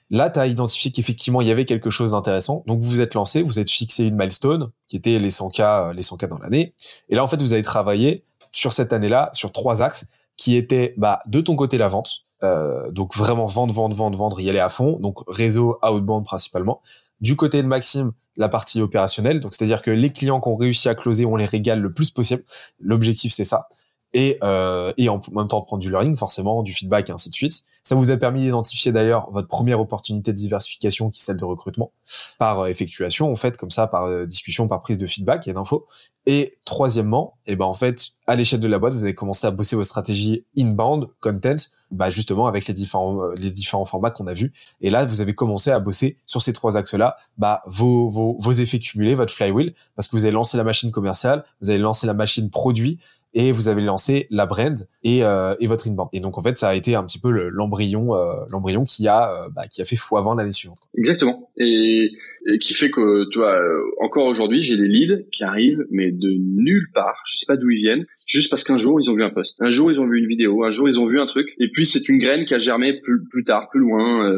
Là, 0.09 0.29
tu 0.29 0.39
as 0.39 0.47
identifié 0.47 0.91
qu'effectivement 0.91 1.41
il 1.41 1.47
y 1.47 1.51
avait 1.51 1.65
quelque 1.65 1.91
chose 1.91 2.11
d'intéressant. 2.11 2.63
Donc 2.65 2.81
vous 2.81 2.89
vous 2.89 3.01
êtes 3.01 3.13
lancé, 3.13 3.43
vous 3.43 3.59
êtes 3.59 3.69
fixé 3.69 4.05
une 4.05 4.15
milestone 4.15 4.71
qui 4.87 4.95
était 4.95 5.19
les 5.19 5.29
100K 5.29 5.93
les 5.93 6.01
100K 6.01 6.27
dans 6.27 6.39
l'année 6.39 6.73
et 7.09 7.15
là 7.15 7.23
en 7.23 7.27
fait 7.27 7.39
vous 7.41 7.53
avez 7.53 7.61
travaillé 7.61 8.23
sur 8.51 8.73
cette 8.73 8.93
année-là 8.93 9.29
sur 9.33 9.51
trois 9.51 9.81
axes 9.81 10.07
qui 10.37 10.55
étaient 10.55 10.93
bah 10.97 11.19
de 11.27 11.41
ton 11.41 11.55
côté 11.55 11.77
la 11.77 11.87
vente, 11.87 12.25
euh, 12.45 12.91
donc 12.91 13.15
vraiment 13.15 13.45
vendre, 13.45 13.73
vendre, 13.73 13.95
vendre, 13.95 14.17
vendre, 14.17 14.39
y 14.39 14.49
aller 14.49 14.59
à 14.59 14.69
fond. 14.69 14.97
Donc 14.99 15.19
réseau 15.27 15.77
outbound 15.83 16.25
principalement. 16.25 16.81
Du 17.21 17.35
côté 17.35 17.61
de 17.61 17.67
Maxime, 17.67 18.11
la 18.37 18.49
partie 18.49 18.81
opérationnelle. 18.81 19.39
Donc 19.39 19.53
c'est-à-dire 19.53 19.81
que 19.81 19.91
les 19.91 20.11
clients 20.11 20.39
qu'on 20.39 20.55
réussit 20.55 20.87
à 20.87 20.95
closer, 20.95 21.25
on 21.25 21.35
les 21.35 21.45
régale 21.45 21.79
le 21.79 21.93
plus 21.93 22.11
possible. 22.11 22.43
L'objectif 22.79 23.33
c'est 23.33 23.43
ça. 23.43 23.67
Et, 24.13 24.37
euh, 24.43 24.93
et 24.97 25.09
en 25.09 25.21
même 25.33 25.47
temps 25.47 25.61
prendre 25.61 25.81
du 25.81 25.89
learning, 25.89 26.15
forcément, 26.15 26.63
du 26.63 26.73
feedback 26.73 27.09
et 27.09 27.13
ainsi 27.13 27.29
de 27.29 27.35
suite. 27.35 27.63
Ça 27.85 27.93
vous 27.93 28.09
a 28.09 28.17
permis 28.17 28.41
d'identifier 28.41 28.91
d'ailleurs 28.91 29.29
votre 29.29 29.47
première 29.47 29.79
opportunité 29.79 30.31
de 30.31 30.37
diversification 30.37 31.11
qui 31.11 31.21
est 31.21 31.23
celle 31.23 31.37
de 31.37 31.45
recrutement 31.45 31.91
par 32.39 32.61
euh, 32.61 32.65
effectuation, 32.65 33.31
en 33.31 33.35
fait, 33.35 33.57
comme 33.57 33.69
ça, 33.69 33.85
par 33.85 34.05
euh, 34.05 34.25
discussion, 34.25 34.67
par 34.67 34.81
prise 34.81 34.97
de 34.97 35.05
feedback 35.05 35.47
et 35.47 35.53
d'infos. 35.53 35.85
Et 36.25 36.57
troisièmement, 36.65 37.37
et 37.45 37.51
eh 37.51 37.55
ben 37.55 37.65
en 37.65 37.75
fait, 37.75 38.13
à 38.25 38.33
l'échelle 38.33 38.59
de 38.59 38.67
la 38.67 38.79
boîte, 38.79 38.95
vous 38.95 39.03
avez 39.03 39.13
commencé 39.13 39.45
à 39.45 39.51
bosser 39.51 39.75
vos 39.75 39.83
stratégies 39.83 40.43
inbound, 40.57 41.05
content, 41.21 41.57
bah 41.91 42.09
justement 42.09 42.47
avec 42.47 42.65
les 42.65 42.73
différents 42.73 43.21
euh, 43.21 43.35
les 43.37 43.51
différents 43.51 43.85
formats 43.85 44.09
qu'on 44.09 44.25
a 44.25 44.33
vus. 44.33 44.51
Et 44.81 44.89
là, 44.89 45.05
vous 45.05 45.21
avez 45.21 45.35
commencé 45.35 45.69
à 45.69 45.79
bosser 45.79 46.17
sur 46.25 46.41
ces 46.41 46.53
trois 46.53 46.77
axes-là, 46.77 47.17
bah 47.37 47.61
vos, 47.67 48.09
vos 48.09 48.35
vos 48.39 48.51
effets 48.51 48.79
cumulés, 48.79 49.13
votre 49.13 49.31
flywheel, 49.31 49.75
parce 49.95 50.07
que 50.07 50.15
vous 50.15 50.25
avez 50.25 50.33
lancé 50.33 50.57
la 50.57 50.63
machine 50.63 50.89
commerciale, 50.89 51.45
vous 51.61 51.69
avez 51.69 51.77
lancé 51.77 52.07
la 52.07 52.15
machine 52.15 52.49
produit, 52.49 52.97
et 53.35 53.51
vous 53.51 53.67
avez 53.67 53.81
lancé 53.81 54.27
la 54.31 54.45
brand 54.45 54.87
et, 55.03 55.23
euh, 55.23 55.55
et 55.59 55.67
votre 55.67 55.87
inbound. 55.87 56.09
Et 56.13 56.21
donc 56.21 56.37
en 56.37 56.41
fait, 56.41 56.57
ça 56.57 56.69
a 56.69 56.73
été 56.75 56.95
un 56.95 57.03
petit 57.03 57.19
peu 57.19 57.29
l'embryon, 57.29 58.15
euh, 58.15 58.33
l'embryon 58.49 58.85
qui 58.85 59.07
a 59.07 59.29
euh, 59.29 59.49
bah, 59.53 59.67
qui 59.67 59.81
a 59.81 59.85
fait 59.85 59.97
x20 59.97 60.37
l'année 60.37 60.53
suivante. 60.53 60.79
Exactement. 60.97 61.49
Et, 61.57 62.11
et, 62.47 62.57
qui 62.59 62.73
fait 62.73 62.89
que 62.89 63.29
tu 63.29 63.39
vois, 63.39 63.53
euh, 63.53 63.81
encore 64.01 64.25
aujourd'hui, 64.25 64.61
j'ai 64.61 64.77
des 64.77 64.87
leads 64.87 65.25
qui 65.31 65.43
arrivent, 65.43 65.85
mais 65.91 66.11
de 66.11 66.29
nulle 66.29 66.87
part. 66.93 67.21
Je 67.27 67.37
sais 67.37 67.45
pas 67.45 67.57
d'où 67.57 67.69
ils 67.69 67.77
viennent. 67.77 68.05
Juste 68.25 68.49
parce 68.49 68.63
qu'un 68.63 68.77
jour 68.77 68.99
ils 68.99 69.09
ont 69.09 69.15
vu 69.15 69.23
un 69.23 69.29
post, 69.29 69.55
un 69.61 69.69
jour 69.69 69.91
ils 69.91 70.01
ont 70.01 70.07
vu 70.07 70.19
une 70.19 70.27
vidéo, 70.27 70.63
un 70.63 70.71
jour 70.71 70.87
ils 70.87 70.99
ont 70.99 71.07
vu 71.07 71.19
un 71.19 71.25
truc, 71.25 71.47
et 71.59 71.69
puis 71.71 71.85
c'est 71.85 72.09
une 72.09 72.19
graine 72.19 72.45
qui 72.45 72.53
a 72.53 72.59
germé 72.59 72.99
plus, 73.01 73.23
plus 73.29 73.43
tard, 73.43 73.69
plus 73.69 73.79
loin. 73.79 74.31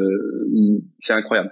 c'est 1.00 1.14
incroyable 1.14 1.52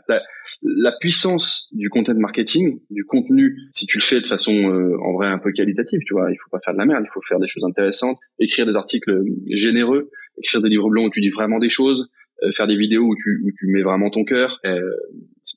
la 0.62 0.92
puissance 1.00 1.70
du 1.74 1.90
content 1.90 2.16
marketing, 2.16 2.80
du 2.90 3.06
contenu, 3.06 3.58
si 3.72 3.86
tu 3.86 3.98
le 3.98 4.04
fais 4.04 4.22
de 4.22 4.28
façon 4.28 4.54
euh, 4.54 4.98
en 5.02 5.14
vrai 5.14 5.28
un 5.28 5.40
peu 5.40 5.52
qualitative, 5.52 6.00
tu 6.06 6.14
vois, 6.14 6.32
il 6.32 6.38
faut 6.38 6.50
pas 6.50 6.60
faire 6.64 6.74
de 6.74 6.80
la 6.80 6.86
merde, 6.86 7.04
il 7.06 7.12
faut 7.12 7.22
faire 7.22 7.40
des 7.40 7.48
choses 7.48 7.64
intéressantes, 7.64 8.18
écrire 8.40 8.66
des 8.66 8.78
articles 8.78 9.22
généreux, 9.50 10.10
écrire 10.38 10.62
des 10.62 10.70
livres 10.70 10.90
blancs 10.90 11.08
où 11.08 11.10
tu 11.10 11.22
dis 11.22 11.30
vraiment 11.30 11.60
des 11.60 11.70
choses, 11.70 12.10
euh, 12.44 12.52
faire 12.52 12.68
des 12.68 12.78
vidéos 12.78 13.04
où 13.04 13.16
tu 13.16 13.42
où 13.44 13.52
tu 13.58 13.68
mets 13.68 13.84
vraiment 13.84 14.10
ton 14.10 14.24
cœur. 14.24 14.60
Euh, 14.66 14.82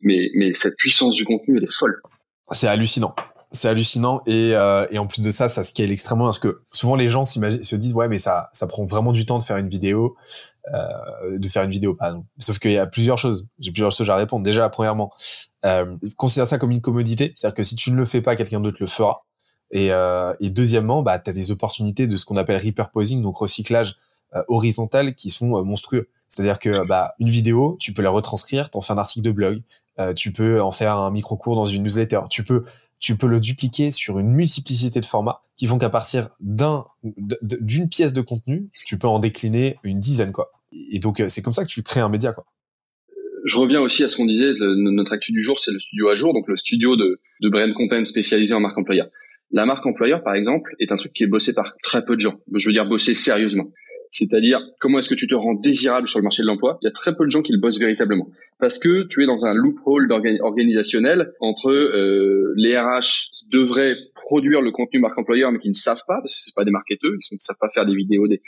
mais 0.02 0.30
mais 0.35 0.54
cette 0.54 0.76
puissance 0.76 1.14
du 1.14 1.25
contenu, 1.25 1.56
elle 1.56 1.64
est 1.64 1.73
folle. 1.73 2.00
C'est 2.52 2.68
hallucinant 2.68 3.14
c'est 3.50 3.69
hallucinant 3.69 4.23
et, 4.26 4.55
euh, 4.55 4.87
et 4.90 4.99
en 4.99 5.07
plus 5.07 5.23
de 5.23 5.31
ça, 5.31 5.49
ça 5.49 5.62
scale 5.62 5.90
extrêmement 5.90 6.25
parce 6.25 6.38
que 6.38 6.62
souvent 6.73 6.97
les 6.97 7.09
gens 7.09 7.25
se 7.25 7.76
disent 7.76 7.95
ouais 7.95 8.09
mais 8.09 8.19
ça 8.19 8.50
ça 8.52 8.67
prend 8.67 8.85
vraiment 8.85 9.12
du 9.12 9.25
temps 9.26 9.38
de 9.38 9.45
faire 9.45 9.57
une 9.57 9.69
vidéo, 9.69 10.17
euh, 10.75 11.38
de 11.38 11.49
faire 11.49 11.62
une 11.62 11.71
vidéo 11.71 11.95
pardon. 11.95 12.25
Sauf 12.38 12.59
qu'il 12.59 12.73
y 12.73 12.78
a 12.78 12.87
plusieurs 12.87 13.19
choses, 13.19 13.49
j'ai 13.59 13.73
plusieurs 13.73 13.93
choses 13.93 14.11
à 14.11 14.17
répondre. 14.17 14.45
Déjà 14.45 14.69
premièrement, 14.69 15.12
euh, 15.64 15.97
considère 16.17 16.47
ça 16.47 16.59
comme 16.59 16.71
une 16.71 16.81
commodité, 16.81 17.33
c'est-à-dire 17.37 17.55
que 17.55 17.62
si 17.62 17.76
tu 17.76 17.90
ne 17.90 17.97
le 17.97 18.05
fais 18.05 18.21
pas, 18.21 18.37
quelqu'un 18.37 18.61
d'autre 18.61 18.78
le 18.81 18.87
fera. 18.87 19.25
Et, 19.71 19.93
euh, 19.93 20.35
et 20.40 20.50
deuxièmement, 20.50 21.02
bah 21.02 21.21
as 21.25 21.33
des 21.33 21.50
opportunités 21.50 22.07
de 22.07 22.17
ce 22.17 22.25
qu'on 22.25 22.37
appelle 22.37 22.61
repurposing, 22.62 23.23
donc 23.23 23.37
recyclage 23.37 23.97
euh, 24.35 24.43
horizontal, 24.49 25.14
qui 25.14 25.31
sont 25.31 25.57
euh, 25.57 25.62
monstrueux. 25.62 26.09
C'est-à-dire 26.28 26.59
que 26.59 26.87
bah 26.87 27.14
une 27.19 27.28
vidéo, 27.28 27.76
tu 27.81 27.93
peux 27.93 28.02
la 28.02 28.11
retranscrire, 28.11 28.71
t'en 28.71 28.81
faire 28.81 28.97
un 28.97 29.00
article 29.00 29.25
de 29.25 29.31
blog, 29.31 29.62
tu 30.14 30.33
peux 30.33 30.62
en 30.62 30.71
faire 30.71 30.97
un 30.97 31.11
micro 31.11 31.37
cours 31.37 31.57
dans 31.57 31.64
une 31.64 31.83
newsletter, 31.83 32.21
tu 32.31 32.45
peux 32.45 32.64
tu 33.00 33.17
peux 33.17 33.26
le 33.26 33.40
dupliquer 33.40 33.90
sur 33.90 34.19
une 34.19 34.28
multiplicité 34.28 35.00
de 35.00 35.07
formats 35.07 35.43
qui 35.57 35.67
font 35.67 35.78
qu'à 35.78 35.90
partir 35.90 36.31
d'un 36.40 36.85
d'une 37.02 37.88
pièce 37.88 38.12
de 38.12 38.21
contenu, 38.21 38.69
tu 38.87 38.99
peux 38.99 39.09
en 39.09 39.19
décliner 39.19 39.76
une 39.83 40.00
dizaine 40.00 40.33
quoi. 40.33 40.50
Et 40.93 40.99
donc 40.99 41.21
euh, 41.21 41.28
c'est 41.28 41.43
comme 41.43 41.52
ça 41.52 41.64
que 41.64 41.69
tu 41.69 41.83
crées 41.83 42.00
un 42.00 42.09
média 42.09 42.33
quoi. 42.33 42.45
Je 43.45 43.57
reviens 43.57 43.81
aussi 43.81 44.05
à 44.05 44.09
ce 44.09 44.17
qu'on 44.17 44.26
disait, 44.26 44.52
notre 44.59 45.12
actu 45.12 45.33
du 45.33 45.43
jour, 45.43 45.61
c'est 45.62 45.71
le 45.71 45.78
studio 45.78 46.09
à 46.09 46.14
jour, 46.14 46.35
donc 46.35 46.49
le 46.49 46.57
studio 46.57 46.97
de, 46.97 47.21
de 47.40 47.49
brand 47.49 47.73
content 47.73 48.05
spécialisé 48.05 48.52
en 48.52 48.61
marque 48.61 48.76
employeur. 48.76 49.09
La 49.50 49.64
marque 49.64 49.87
employeur, 49.87 50.23
par 50.23 50.35
exemple, 50.35 50.75
est 50.78 50.93
un 50.93 50.97
truc 50.97 51.12
qui 51.12 51.23
est 51.23 51.28
bossé 51.28 51.55
par 51.55 51.76
très 51.83 52.05
peu 52.05 52.17
de 52.17 52.21
gens. 52.21 52.38
Je 52.55 52.69
veux 52.69 52.73
dire 52.73 52.87
bossé 52.87 53.14
sérieusement. 53.14 53.73
C'est-à-dire, 54.11 54.61
comment 54.81 54.99
est-ce 54.99 55.09
que 55.09 55.15
tu 55.15 55.27
te 55.27 55.35
rends 55.35 55.55
désirable 55.55 56.09
sur 56.09 56.19
le 56.19 56.25
marché 56.25 56.43
de 56.43 56.47
l'emploi? 56.47 56.79
Il 56.83 56.87
y 56.87 56.88
a 56.88 56.93
très 56.93 57.15
peu 57.15 57.25
de 57.25 57.31
gens 57.31 57.43
qui 57.43 57.53
le 57.53 57.59
bossent 57.59 57.79
véritablement. 57.79 58.29
Parce 58.61 58.79
que 58.79 59.07
tu 59.07 59.23
es 59.23 59.27
dans 59.27 59.47
un 59.47 59.55
loophole 59.55 60.11
organisationnel 60.41 61.33
entre 61.41 61.71
euh, 61.71 62.53
les 62.57 62.77
RH 62.77 63.31
qui 63.33 63.49
devraient 63.50 63.97
produire 64.15 64.61
le 64.61 64.73
contenu 64.73 64.99
marque 64.99 65.17
employeur 65.17 65.53
mais 65.53 65.61
qui 65.61 65.69
ne 65.69 65.75
savent 65.75 66.03
pas, 66.09 66.19
parce 66.21 66.35
que 66.35 66.41
c'est 66.47 66.55
pas 66.57 66.65
des 66.65 66.73
marketeurs, 66.73 67.12
ils 67.12 67.35
ne 67.35 67.38
savent 67.38 67.57
pas 67.61 67.69
faire 67.73 67.87
des 67.87 67.95
vidéos, 67.95 68.27
des, 68.27 68.41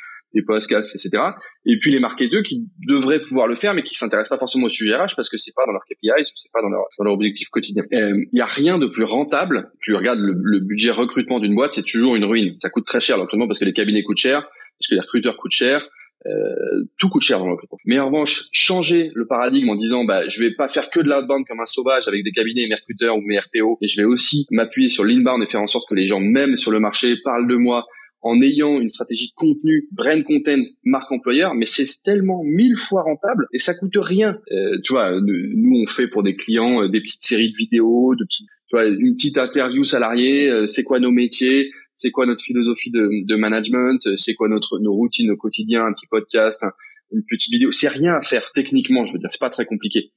podcasts, 0.46 0.94
etc. 0.94 1.22
Et 1.66 1.76
puis 1.78 1.90
les 1.90 1.98
marketeurs 1.98 2.42
qui 2.42 2.68
devraient 2.86 3.18
pouvoir 3.18 3.48
le 3.48 3.56
faire 3.56 3.74
mais 3.74 3.82
qui 3.82 3.96
s'intéressent 3.96 4.30
pas 4.30 4.38
forcément 4.38 4.66
au 4.66 4.70
sujet 4.70 4.94
RH 4.94 5.14
parce 5.16 5.28
que 5.28 5.36
c'est 5.38 5.52
pas 5.54 5.66
dans 5.66 5.72
leur 5.72 5.82
KPIs 5.84 6.22
ou 6.22 6.36
c'est 6.36 6.52
pas 6.52 6.62
dans 6.62 6.70
leur, 6.70 7.12
objectif 7.12 7.48
quotidien. 7.50 7.84
Euh, 7.92 8.12
il 8.32 8.38
y 8.38 8.40
a 8.40 8.46
rien 8.46 8.78
de 8.78 8.86
plus 8.86 9.04
rentable. 9.04 9.70
Tu 9.80 9.94
regardes 9.94 10.20
le, 10.20 10.34
le 10.36 10.60
budget 10.60 10.90
recrutement 10.90 11.40
d'une 11.40 11.54
boîte, 11.54 11.72
c'est 11.72 11.84
toujours 11.84 12.16
une 12.16 12.24
ruine. 12.24 12.56
Ça 12.60 12.70
coûte 12.70 12.86
très 12.86 13.00
cher 13.00 13.16
l'entraînement 13.16 13.46
parce 13.46 13.58
que 13.58 13.64
les 13.64 13.72
cabinets 13.72 14.02
coûtent 14.02 14.18
cher 14.18 14.48
parce 14.80 14.88
que 14.88 14.94
les 14.94 15.00
recruteurs 15.00 15.36
coûtent 15.36 15.52
cher, 15.52 15.88
euh, 16.26 16.84
tout 16.98 17.08
coûte 17.08 17.22
cher 17.22 17.38
dans 17.38 17.46
le 17.46 17.52
recrutement. 17.52 17.78
Mais 17.84 17.98
en 17.98 18.10
revanche, 18.10 18.48
changer 18.52 19.10
le 19.14 19.26
paradigme 19.26 19.68
en 19.70 19.76
disant 19.76 20.04
bah 20.04 20.28
je 20.28 20.40
vais 20.40 20.54
pas 20.54 20.68
faire 20.68 20.90
que 20.90 21.00
de 21.00 21.08
l'outbound 21.08 21.46
comme 21.46 21.60
un 21.60 21.66
sauvage 21.66 22.08
avec 22.08 22.24
des 22.24 22.32
cabinets 22.32 22.66
mes 22.66 22.74
recruteurs 22.74 23.16
ou 23.16 23.20
mes 23.20 23.38
RPO 23.38 23.78
et 23.80 23.88
je 23.88 24.00
vais 24.00 24.06
aussi 24.06 24.46
m'appuyer 24.50 24.90
sur 24.90 25.04
l'inbound 25.04 25.42
et 25.42 25.46
faire 25.46 25.62
en 25.62 25.66
sorte 25.66 25.88
que 25.88 25.94
les 25.94 26.06
gens 26.06 26.20
même 26.20 26.56
sur 26.56 26.70
le 26.70 26.80
marché 26.80 27.16
parlent 27.24 27.48
de 27.48 27.56
moi 27.56 27.86
en 28.22 28.40
ayant 28.42 28.78
une 28.80 28.90
stratégie 28.90 29.28
de 29.28 29.34
contenu, 29.34 29.88
brand 29.92 30.22
content, 30.24 30.62
marque 30.84 31.10
employeur, 31.10 31.54
mais 31.54 31.64
c'est 31.64 31.86
tellement 32.02 32.42
mille 32.44 32.76
fois 32.76 33.02
rentable 33.02 33.46
et 33.54 33.58
ça 33.58 33.74
coûte 33.74 33.96
rien. 33.96 34.36
Euh, 34.52 34.78
tu 34.84 34.92
vois, 34.92 35.12
nous 35.20 35.82
on 35.82 35.86
fait 35.86 36.06
pour 36.06 36.22
des 36.22 36.34
clients 36.34 36.82
euh, 36.82 36.88
des 36.88 37.00
petites 37.00 37.24
séries 37.24 37.50
de 37.50 37.56
vidéos, 37.56 38.14
de 38.14 38.24
petites, 38.24 38.48
tu 38.68 38.76
vois, 38.76 38.84
une 38.84 39.14
petite 39.14 39.38
interview 39.38 39.84
salariée, 39.84 40.50
euh, 40.50 40.66
c'est 40.66 40.84
quoi 40.84 41.00
nos 41.00 41.12
métiers, 41.12 41.70
c'est 42.00 42.10
quoi 42.10 42.24
notre 42.24 42.42
philosophie 42.42 42.90
de, 42.90 43.36
management, 43.36 44.16
c'est 44.16 44.32
quoi 44.32 44.48
notre 44.48 44.78
nos 44.78 44.94
routines 44.94 45.30
au 45.30 45.36
quotidien, 45.36 45.84
un 45.84 45.92
petit 45.92 46.06
podcast, 46.06 46.64
une 47.12 47.22
petite 47.28 47.52
vidéo? 47.52 47.72
C'est 47.72 47.88
rien 47.88 48.14
à 48.14 48.22
faire 48.22 48.52
techniquement, 48.54 49.04
je 49.04 49.12
veux 49.12 49.18
dire, 49.18 49.30
c'est 49.30 49.38
pas 49.38 49.50
très 49.50 49.66
compliqué. 49.66 50.10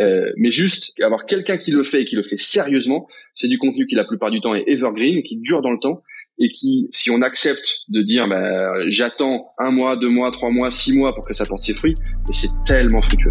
Euh, 0.00 0.30
mais 0.36 0.50
juste 0.50 0.92
avoir 1.02 1.24
quelqu'un 1.24 1.56
qui 1.56 1.70
le 1.70 1.82
fait 1.82 2.02
et 2.02 2.04
qui 2.04 2.14
le 2.14 2.22
fait 2.22 2.38
sérieusement, 2.38 3.08
c'est 3.34 3.48
du 3.48 3.56
contenu 3.56 3.86
qui 3.86 3.94
la 3.94 4.04
plupart 4.04 4.30
du 4.30 4.42
temps 4.42 4.54
est 4.54 4.64
evergreen, 4.66 5.22
qui 5.22 5.38
dure 5.38 5.62
dans 5.62 5.72
le 5.72 5.78
temps 5.78 6.02
et 6.38 6.50
qui, 6.50 6.88
si 6.90 7.10
on 7.10 7.22
accepte 7.22 7.84
de 7.88 8.02
dire, 8.02 8.28
bah, 8.28 8.72
j'attends 8.88 9.52
un 9.56 9.70
mois, 9.70 9.96
deux 9.96 10.10
mois, 10.10 10.30
trois 10.30 10.50
mois, 10.50 10.70
six 10.70 10.94
mois 10.94 11.14
pour 11.14 11.26
que 11.26 11.32
ça 11.32 11.46
porte 11.46 11.62
ses 11.62 11.74
fruits, 11.74 11.94
c'est 12.32 12.50
tellement 12.66 13.00
fructueux. 13.00 13.30